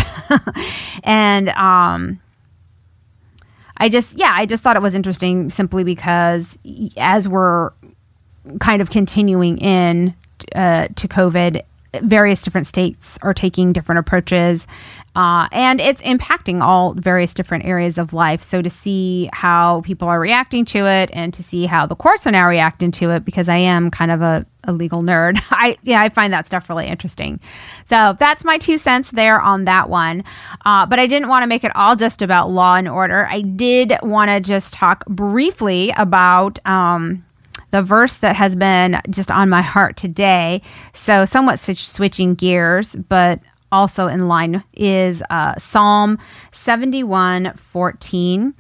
and 1.03 1.49
um, 1.49 2.19
I 3.77 3.89
just, 3.89 4.17
yeah, 4.17 4.31
I 4.34 4.45
just 4.45 4.62
thought 4.62 4.75
it 4.75 4.81
was 4.81 4.95
interesting 4.95 5.49
simply 5.49 5.84
because 5.84 6.57
as 6.97 7.27
we're 7.27 7.71
kind 8.60 8.81
of 8.81 8.89
continuing 8.89 9.57
in 9.57 10.13
uh, 10.55 10.88
to 10.95 11.07
COVID, 11.07 11.63
various 12.01 12.41
different 12.41 12.67
states 12.67 13.17
are 13.21 13.34
taking 13.34 13.73
different 13.73 13.99
approaches. 13.99 14.65
Uh, 15.13 15.49
and 15.51 15.82
it's 15.82 16.01
impacting 16.04 16.62
all 16.62 16.93
various 16.93 17.34
different 17.34 17.65
areas 17.65 17.97
of 17.97 18.13
life. 18.13 18.41
So 18.41 18.62
to 18.62 18.69
see 18.69 19.30
how 19.34 19.82
people 19.82 20.08
are 20.08 20.19
reacting 20.19 20.63
to 20.65 20.88
it, 20.88 21.10
and 21.12 21.34
to 21.34 21.43
see 21.43 21.65
how 21.65 21.86
the 21.86 21.95
courts 21.95 22.25
are 22.25 22.32
now 22.32 22.47
reacting 22.47 22.91
to 22.91 23.12
it, 23.12 23.25
because 23.25 23.49
I 23.49 23.58
am 23.58 23.91
kind 23.91 24.10
of 24.10 24.21
a, 24.21 24.45
a 24.63 24.71
legal 24.71 25.04
nerd, 25.04 25.41
I 25.49 25.77
yeah 25.84 26.01
I 26.01 26.08
find 26.08 26.32
that 26.32 26.47
stuff 26.47 26.69
really 26.69 26.88
interesting. 26.88 27.41
So 27.84 28.15
that's 28.19 28.45
my 28.45 28.58
two 28.58 28.77
cents 28.77 29.12
there 29.12 29.41
on 29.41 29.65
that 29.65 29.89
one. 29.89 30.23
Uh, 30.63 30.86
but 30.86 30.97
I 30.97 31.08
didn't 31.08 31.27
want 31.27 31.43
to 31.43 31.47
make 31.47 31.65
it 31.65 31.75
all 31.75 31.97
just 31.97 32.21
about 32.21 32.49
law 32.49 32.75
and 32.75 32.88
order. 32.88 33.27
I 33.27 33.41
did 33.41 33.93
want 34.04 34.30
to 34.30 34.39
just 34.39 34.71
talk 34.71 35.06
briefly 35.08 35.93
about. 35.97 36.65
Um, 36.65 37.25
the 37.71 37.81
verse 37.81 38.13
that 38.15 38.36
has 38.36 38.55
been 38.55 39.01
just 39.10 39.31
on 39.31 39.49
my 39.49 39.62
heart 39.62 39.97
today. 39.97 40.62
So, 40.93 41.25
somewhat 41.25 41.60
switching 41.60 42.36
gears, 42.36 42.95
but 42.95 43.39
also 43.71 44.07
in 44.07 44.27
line 44.27 44.63
is 44.73 45.23
uh, 45.29 45.57
Psalm 45.57 46.17
71 46.51 47.53
14. 47.55 48.53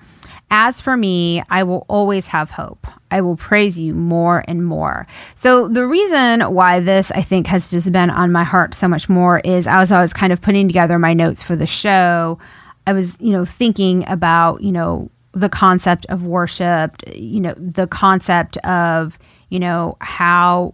As 0.53 0.81
for 0.81 0.97
me, 0.97 1.41
I 1.49 1.63
will 1.63 1.85
always 1.87 2.27
have 2.27 2.51
hope. 2.51 2.85
I 3.09 3.21
will 3.21 3.37
praise 3.37 3.79
you 3.79 3.93
more 3.93 4.43
and 4.49 4.65
more. 4.65 5.07
So, 5.35 5.67
the 5.67 5.85
reason 5.85 6.41
why 6.41 6.79
this 6.79 7.11
I 7.11 7.21
think 7.21 7.47
has 7.47 7.69
just 7.69 7.91
been 7.91 8.09
on 8.09 8.31
my 8.31 8.43
heart 8.43 8.73
so 8.73 8.87
much 8.87 9.07
more 9.07 9.39
is 9.39 9.67
as 9.67 9.67
I 9.67 9.79
was 9.79 9.91
always 9.91 10.13
kind 10.13 10.33
of 10.33 10.41
putting 10.41 10.67
together 10.67 10.99
my 10.99 11.13
notes 11.13 11.41
for 11.41 11.55
the 11.55 11.65
show, 11.65 12.39
I 12.87 12.93
was, 12.93 13.19
you 13.19 13.31
know, 13.31 13.45
thinking 13.45 14.07
about, 14.07 14.61
you 14.61 14.71
know, 14.71 15.09
the 15.33 15.49
concept 15.49 16.05
of 16.07 16.23
worship, 16.23 16.95
you 17.13 17.39
know, 17.39 17.53
the 17.57 17.87
concept 17.87 18.57
of, 18.57 19.17
you 19.49 19.59
know, 19.59 19.97
how 20.01 20.73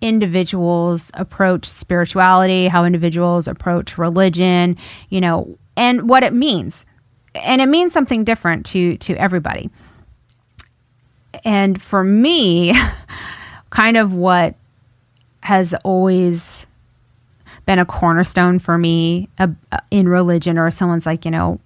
individuals 0.00 1.10
approach 1.14 1.66
spirituality, 1.66 2.68
how 2.68 2.84
individuals 2.84 3.46
approach 3.46 3.98
religion, 3.98 4.76
you 5.08 5.20
know, 5.20 5.58
and 5.76 6.08
what 6.08 6.22
it 6.22 6.32
means. 6.32 6.86
And 7.34 7.60
it 7.60 7.66
means 7.66 7.92
something 7.92 8.24
different 8.24 8.66
to 8.66 8.96
to 8.98 9.14
everybody. 9.16 9.70
And 11.44 11.80
for 11.80 12.02
me, 12.02 12.74
kind 13.70 13.96
of 13.96 14.12
what 14.12 14.56
has 15.42 15.74
always 15.84 16.66
been 17.66 17.78
a 17.78 17.86
cornerstone 17.86 18.58
for 18.58 18.76
me 18.76 19.28
uh, 19.38 19.48
in 19.90 20.08
religion 20.08 20.58
or 20.58 20.70
someone's 20.70 21.06
like, 21.06 21.24
you 21.24 21.30
know, 21.30 21.60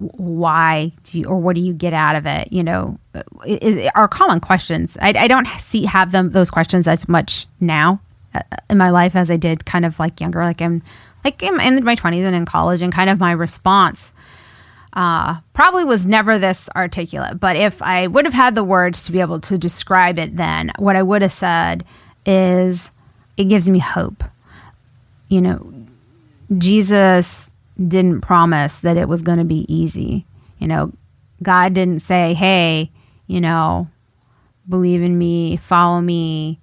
why 0.00 0.92
do 1.04 1.20
you, 1.20 1.26
or 1.26 1.38
what 1.38 1.54
do 1.54 1.60
you 1.60 1.74
get 1.74 1.92
out 1.92 2.16
of 2.16 2.26
it? 2.26 2.50
You 2.50 2.64
know, 2.64 2.98
is, 3.46 3.90
are 3.94 4.08
common 4.08 4.40
questions. 4.40 4.96
I, 5.00 5.12
I 5.16 5.28
don't 5.28 5.46
see 5.58 5.84
have 5.84 6.10
them 6.10 6.30
those 6.30 6.50
questions 6.50 6.88
as 6.88 7.06
much 7.06 7.46
now 7.60 8.00
uh, 8.34 8.40
in 8.70 8.78
my 8.78 8.88
life 8.88 9.14
as 9.14 9.30
I 9.30 9.36
did 9.36 9.66
kind 9.66 9.84
of 9.84 9.98
like 9.98 10.20
younger, 10.20 10.42
like 10.42 10.62
I'm 10.62 10.82
like 11.22 11.42
in, 11.42 11.60
in 11.60 11.84
my 11.84 11.94
twenties 11.94 12.24
and 12.24 12.34
in 12.34 12.46
college, 12.46 12.80
and 12.80 12.90
kind 12.92 13.10
of 13.10 13.20
my 13.20 13.32
response 13.32 14.14
uh, 14.94 15.40
probably 15.52 15.84
was 15.84 16.06
never 16.06 16.38
this 16.38 16.68
articulate. 16.74 17.38
But 17.38 17.56
if 17.56 17.82
I 17.82 18.06
would 18.06 18.24
have 18.24 18.32
had 18.34 18.54
the 18.54 18.64
words 18.64 19.04
to 19.04 19.12
be 19.12 19.20
able 19.20 19.40
to 19.40 19.58
describe 19.58 20.18
it, 20.18 20.36
then 20.36 20.72
what 20.78 20.96
I 20.96 21.02
would 21.02 21.20
have 21.20 21.32
said 21.32 21.84
is, 22.24 22.90
it 23.36 23.44
gives 23.44 23.68
me 23.68 23.80
hope. 23.80 24.24
You 25.28 25.42
know, 25.42 25.72
Jesus 26.56 27.49
didn't 27.86 28.20
promise 28.20 28.76
that 28.78 28.96
it 28.96 29.08
was 29.08 29.22
going 29.22 29.38
to 29.38 29.44
be 29.44 29.64
easy. 29.72 30.26
You 30.58 30.68
know, 30.68 30.92
God 31.42 31.72
didn't 31.74 32.00
say, 32.00 32.34
hey, 32.34 32.90
you 33.26 33.40
know, 33.40 33.88
believe 34.68 35.02
in 35.02 35.18
me, 35.18 35.56
follow 35.56 36.00
me, 36.00 36.60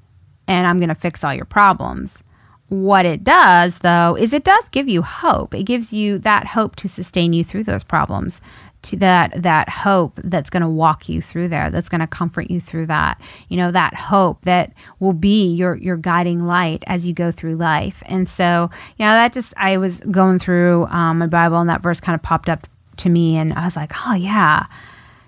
and 0.48 0.68
I'm 0.68 0.78
going 0.78 0.90
to 0.90 0.96
fix 0.96 1.24
all 1.24 1.34
your 1.34 1.46
problems. 1.46 2.24
What 2.70 3.06
it 3.06 3.24
does, 3.24 3.80
though, 3.80 4.18
is 4.18 4.34
it 4.34 4.44
does 4.44 4.68
give 4.70 4.90
you 4.90 5.02
hope. 5.02 5.56
It 5.56 5.64
gives 5.64 5.94
you 5.94 6.20
that 6.20 6.48
hope 6.48 6.76
to 6.78 6.90
sustain 6.90 7.32
you 7.32 7.44
through 7.44 7.64
those 7.64 7.84
problems 7.84 8.42
to 8.88 8.98
that 8.98 9.44
that 9.44 9.70
hope 9.70 10.20
that's 10.24 10.50
going 10.50 10.62
to 10.62 10.70
walk 10.70 11.10
you 11.10 11.22
through 11.22 11.48
there 11.48 11.70
that's 11.70 11.90
going 11.90 12.02
to 12.02 12.08
comfort 12.08 12.50
you 12.50 12.60
through 12.60 12.86
that. 12.88 13.20
You 13.50 13.58
know 13.58 13.72
that 13.72 13.94
hope 13.94 14.42
that 14.44 14.74
will 15.00 15.14
be 15.14 15.54
your 15.54 15.76
your 15.76 15.98
guiding 15.98 16.46
light 16.46 16.84
as 16.88 17.08
you 17.08 17.14
go 17.14 17.32
through 17.32 17.56
life. 17.56 18.02
And 18.06 18.28
so 18.28 18.70
you 18.98 19.06
know 19.06 19.12
that 19.12 19.34
just 19.34 19.54
i 19.58 19.78
was 19.78 20.00
going 20.12 20.40
through 20.40 20.86
um, 20.88 21.20
my 21.20 21.28
bible 21.28 21.58
and 21.58 21.70
that 21.70 21.82
verse 21.82 22.00
kind 22.00 22.16
of 22.16 22.22
popped 22.22 22.50
up 22.50 22.68
to 22.98 23.10
me 23.10 23.38
and 23.38 23.54
i 23.54 23.66
was 23.66 23.76
like 23.76 23.92
oh 24.06 24.14
yeah. 24.14 24.66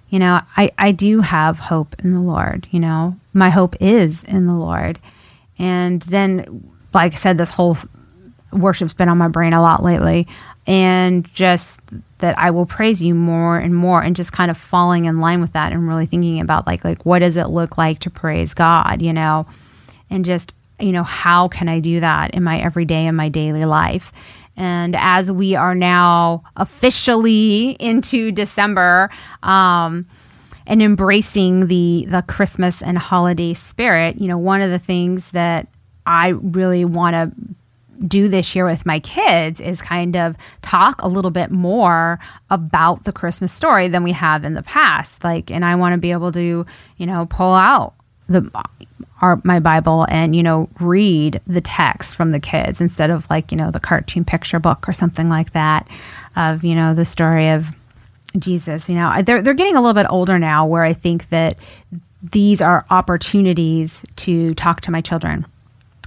You 0.09 0.19
know 0.19 0.41
i 0.57 0.71
i 0.77 0.91
do 0.91 1.21
have 1.21 1.59
hope 1.59 1.95
in 1.99 2.13
the 2.13 2.21
lord 2.21 2.67
you 2.71 2.79
know? 2.79 3.17
My 3.33 3.49
hope 3.49 3.75
is 3.79 4.23
in 4.23 4.47
the 4.47 4.55
lord. 4.55 4.99
And 5.57 6.01
then 6.03 6.69
like 6.93 7.13
i 7.13 7.17
said 7.17 7.37
this 7.37 7.51
whole 7.51 7.77
worship's 8.51 8.93
been 8.93 9.09
on 9.09 9.17
my 9.17 9.27
brain 9.27 9.53
a 9.53 9.61
lot 9.61 9.83
lately. 9.83 10.27
And 10.65 11.31
just 11.33 11.79
that 12.19 12.37
I 12.37 12.51
will 12.51 12.65
praise 12.65 13.01
you 13.01 13.15
more 13.15 13.57
and 13.57 13.75
more 13.75 14.01
and 14.01 14.15
just 14.15 14.31
kind 14.31 14.51
of 14.51 14.57
falling 14.57 15.05
in 15.05 15.19
line 15.19 15.41
with 15.41 15.53
that 15.53 15.71
and 15.71 15.87
really 15.87 16.05
thinking 16.05 16.39
about 16.39 16.67
like 16.67 16.83
like 16.83 17.05
what 17.05 17.19
does 17.19 17.37
it 17.37 17.47
look 17.47 17.77
like 17.77 17.99
to 17.99 18.09
praise 18.09 18.53
God, 18.53 19.01
you 19.01 19.13
know? 19.13 19.47
And 20.09 20.25
just, 20.25 20.55
you 20.79 20.91
know, 20.91 21.03
how 21.03 21.47
can 21.47 21.69
I 21.69 21.79
do 21.79 21.99
that 21.99 22.33
in 22.33 22.43
my 22.43 22.59
everyday 22.59 23.05
in 23.05 23.15
my 23.15 23.29
daily 23.29 23.65
life? 23.65 24.11
And 24.57 24.95
as 24.95 25.31
we 25.31 25.55
are 25.55 25.75
now 25.75 26.43
officially 26.57 27.71
into 27.79 28.31
December, 28.31 29.09
um, 29.41 30.05
and 30.69 30.83
embracing 30.83 31.67
the 31.67 32.05
the 32.07 32.21
Christmas 32.21 32.81
and 32.81 32.97
holiday 32.97 33.53
spirit, 33.55 34.21
you 34.21 34.27
know, 34.27 34.37
one 34.37 34.61
of 34.61 34.69
the 34.69 34.79
things 34.79 35.31
that 35.31 35.67
I 36.05 36.29
really 36.29 36.85
want 36.85 37.15
to 37.15 37.31
do 38.07 38.27
this 38.27 38.55
year 38.55 38.65
with 38.65 38.85
my 38.85 38.99
kids 38.99 39.59
is 39.59 39.81
kind 39.81 40.15
of 40.15 40.35
talk 40.61 41.01
a 41.01 41.07
little 41.07 41.31
bit 41.31 41.51
more 41.51 42.19
about 42.49 43.03
the 43.03 43.11
Christmas 43.11 43.51
story 43.51 43.87
than 43.87 44.03
we 44.03 44.11
have 44.13 44.43
in 44.43 44.53
the 44.53 44.61
past. 44.61 45.23
Like, 45.23 45.51
and 45.51 45.65
I 45.65 45.75
want 45.75 45.93
to 45.93 45.97
be 45.97 46.11
able 46.11 46.31
to, 46.31 46.65
you 46.97 47.05
know, 47.05 47.25
pull 47.25 47.53
out 47.53 47.93
the 48.27 48.49
our 49.21 49.41
my 49.43 49.59
Bible 49.59 50.05
and 50.09 50.35
you 50.35 50.43
know 50.43 50.69
read 50.79 51.41
the 51.47 51.61
text 51.61 52.15
from 52.15 52.31
the 52.31 52.39
kids 52.39 52.79
instead 52.79 53.09
of 53.09 53.29
like 53.29 53.51
you 53.51 53.57
know 53.57 53.71
the 53.71 53.79
cartoon 53.79 54.23
picture 54.23 54.59
book 54.59 54.87
or 54.87 54.93
something 54.93 55.29
like 55.29 55.51
that 55.53 55.87
of 56.35 56.63
you 56.63 56.75
know 56.75 56.93
the 56.93 57.05
story 57.05 57.49
of 57.49 57.67
Jesus. 58.37 58.89
You 58.89 58.95
know, 58.95 59.21
they're 59.23 59.41
they're 59.41 59.53
getting 59.53 59.75
a 59.75 59.81
little 59.81 59.99
bit 59.99 60.07
older 60.09 60.37
now, 60.37 60.65
where 60.65 60.83
I 60.83 60.93
think 60.93 61.29
that 61.29 61.57
these 62.21 62.61
are 62.61 62.85
opportunities 62.89 64.03
to 64.17 64.53
talk 64.55 64.81
to 64.81 64.91
my 64.91 65.01
children 65.01 65.45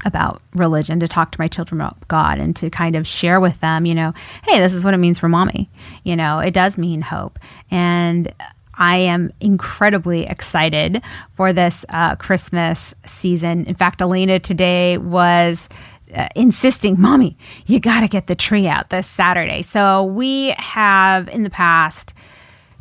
about 0.04 0.42
religion 0.54 1.00
to 1.00 1.08
talk 1.08 1.30
to 1.32 1.40
my 1.40 1.48
children 1.48 1.80
about 1.80 2.08
God 2.08 2.38
and 2.38 2.54
to 2.56 2.70
kind 2.70 2.96
of 2.96 3.06
share 3.06 3.40
with 3.40 3.60
them, 3.60 3.86
you 3.86 3.94
know, 3.94 4.12
hey, 4.44 4.58
this 4.58 4.74
is 4.74 4.84
what 4.84 4.94
it 4.94 4.98
means 4.98 5.18
for 5.18 5.28
mommy. 5.28 5.70
You 6.04 6.16
know, 6.16 6.38
it 6.38 6.52
does 6.52 6.78
mean 6.78 7.02
hope. 7.02 7.38
And 7.70 8.32
I 8.74 8.96
am 8.96 9.32
incredibly 9.40 10.26
excited 10.26 11.02
for 11.34 11.52
this 11.52 11.84
uh, 11.90 12.16
Christmas 12.16 12.94
season. 13.06 13.64
In 13.66 13.74
fact, 13.74 14.02
Elena 14.02 14.38
today 14.38 14.98
was. 14.98 15.68
Uh, 16.14 16.28
insisting, 16.36 17.00
mommy, 17.00 17.38
you 17.64 17.80
got 17.80 18.00
to 18.00 18.06
get 18.06 18.26
the 18.26 18.34
tree 18.34 18.68
out 18.68 18.90
this 18.90 19.06
Saturday. 19.06 19.62
So, 19.62 20.04
we 20.04 20.50
have 20.58 21.26
in 21.28 21.42
the 21.42 21.48
past 21.48 22.12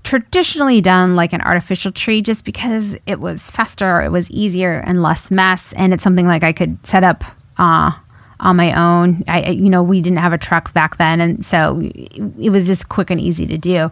traditionally 0.03 0.81
done 0.81 1.15
like 1.15 1.33
an 1.33 1.41
artificial 1.41 1.91
tree 1.91 2.21
just 2.21 2.43
because 2.43 2.95
it 3.05 3.19
was 3.19 3.49
faster, 3.49 4.01
it 4.01 4.11
was 4.11 4.29
easier 4.31 4.79
and 4.79 5.01
less 5.01 5.31
mess, 5.31 5.73
and 5.73 5.93
it's 5.93 6.03
something 6.03 6.27
like 6.27 6.43
I 6.43 6.53
could 6.53 6.85
set 6.85 7.03
up 7.03 7.23
uh, 7.57 7.91
on 8.39 8.55
my 8.55 8.73
own. 8.73 9.23
I, 9.27 9.49
you 9.49 9.69
know, 9.69 9.83
we 9.83 10.01
didn't 10.01 10.19
have 10.19 10.33
a 10.33 10.37
truck 10.37 10.73
back 10.73 10.97
then, 10.97 11.21
and 11.21 11.45
so 11.45 11.81
it 11.81 12.49
was 12.49 12.67
just 12.67 12.89
quick 12.89 13.09
and 13.09 13.21
easy 13.21 13.45
to 13.47 13.57
do. 13.57 13.91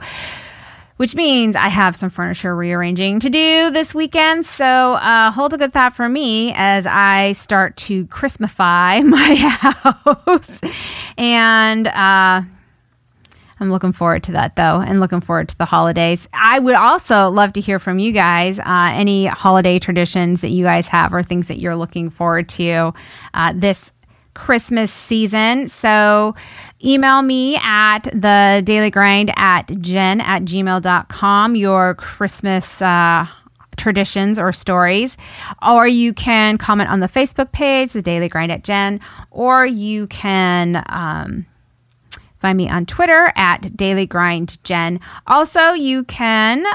Which 0.97 1.15
means 1.15 1.55
I 1.55 1.69
have 1.69 1.95
some 1.95 2.09
furniture 2.09 2.53
rearranging 2.53 3.21
to 3.21 3.29
do 3.29 3.71
this 3.71 3.95
weekend. 3.95 4.45
So 4.45 4.95
uh, 4.95 5.31
hold 5.31 5.53
a 5.53 5.57
good 5.57 5.71
thought 5.71 5.95
for 5.95 6.09
me 6.09 6.51
as 6.53 6.85
I 6.85 7.31
start 7.33 7.77
to 7.77 8.05
Christmify 8.07 9.05
my 9.05 9.35
house 9.35 10.59
and. 11.17 11.87
Uh, 11.87 12.41
I'm 13.59 13.71
looking 13.71 13.91
forward 13.91 14.23
to 14.23 14.31
that 14.33 14.55
though, 14.55 14.81
and 14.81 14.99
looking 14.99 15.21
forward 15.21 15.49
to 15.49 15.57
the 15.57 15.65
holidays. 15.65 16.27
I 16.33 16.59
would 16.59 16.75
also 16.75 17.29
love 17.29 17.53
to 17.53 17.61
hear 17.61 17.79
from 17.79 17.99
you 17.99 18.11
guys 18.11 18.59
uh, 18.59 18.91
any 18.93 19.25
holiday 19.25 19.79
traditions 19.79 20.41
that 20.41 20.49
you 20.49 20.63
guys 20.63 20.87
have 20.87 21.13
or 21.13 21.23
things 21.23 21.47
that 21.47 21.59
you're 21.59 21.75
looking 21.75 22.09
forward 22.09 22.47
to 22.49 22.93
uh, 23.33 23.53
this 23.55 23.91
Christmas 24.33 24.91
season. 24.91 25.67
So 25.67 26.35
email 26.83 27.21
me 27.21 27.57
at 27.57 28.03
the 28.13 28.61
daily 28.63 28.89
grind 28.89 29.33
at 29.35 29.67
jen 29.81 30.21
at 30.21 30.43
gmail.com 30.43 31.55
your 31.55 31.95
Christmas 31.95 32.81
uh, 32.81 33.27
traditions 33.75 34.39
or 34.39 34.53
stories. 34.53 35.17
Or 35.67 35.87
you 35.87 36.13
can 36.13 36.57
comment 36.57 36.89
on 36.89 36.99
the 36.99 37.09
Facebook 37.09 37.51
page, 37.51 37.91
the 37.91 38.01
daily 38.01 38.29
grind 38.29 38.51
at 38.51 38.63
jen, 38.63 39.01
or 39.31 39.65
you 39.65 40.07
can. 40.07 40.83
Um, 40.87 41.45
Find 42.39 42.57
me 42.57 42.69
on 42.69 42.85
Twitter 42.85 43.31
at 43.35 43.75
Daily 43.75 44.05
Grind 44.05 44.63
Jen. 44.63 44.99
Also, 45.27 45.73
you 45.73 46.03
can 46.05 46.65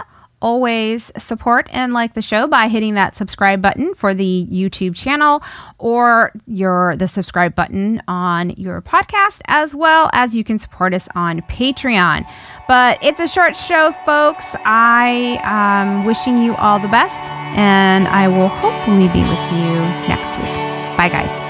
always, 0.45 1.11
support 1.17 1.67
and 1.73 1.95
like 1.95 2.13
the 2.13 2.21
show 2.21 2.47
by 2.47 2.69
hitting 2.69 2.95
that 2.95 3.17
subscribe 3.17 3.63
button 3.63 3.95
for 3.95 4.13
the 4.13 4.47
YouTube 4.53 4.95
channel 4.95 5.43
or 5.79 6.33
your 6.47 6.97
the 6.99 7.09
subscribe 7.09 7.55
button 7.55 8.03
on 8.07 8.51
your 8.51 8.83
podcast, 8.83 9.41
as 9.47 9.75
well 9.75 10.11
as 10.13 10.37
you 10.37 10.45
can 10.45 10.59
support 10.59 10.93
us 10.93 11.09
on 11.15 11.41
Patreon. 11.43 12.31
But 12.69 12.99
it's 13.03 13.21
a 13.21 13.29
short 13.29 13.57
show, 13.57 13.93
folks. 14.05 14.45
I 14.67 15.39
am 15.43 16.05
wishing 16.05 16.37
you 16.37 16.55
all 16.57 16.79
the 16.79 16.89
best, 16.89 17.33
and 17.57 18.07
I 18.09 18.29
will 18.29 18.49
hopefully 18.49 19.09
be 19.09 19.23
with 19.23 19.53
you 19.53 19.79
next 20.09 20.33
week. 20.37 20.99
Bye, 20.99 21.09
guys. 21.09 21.44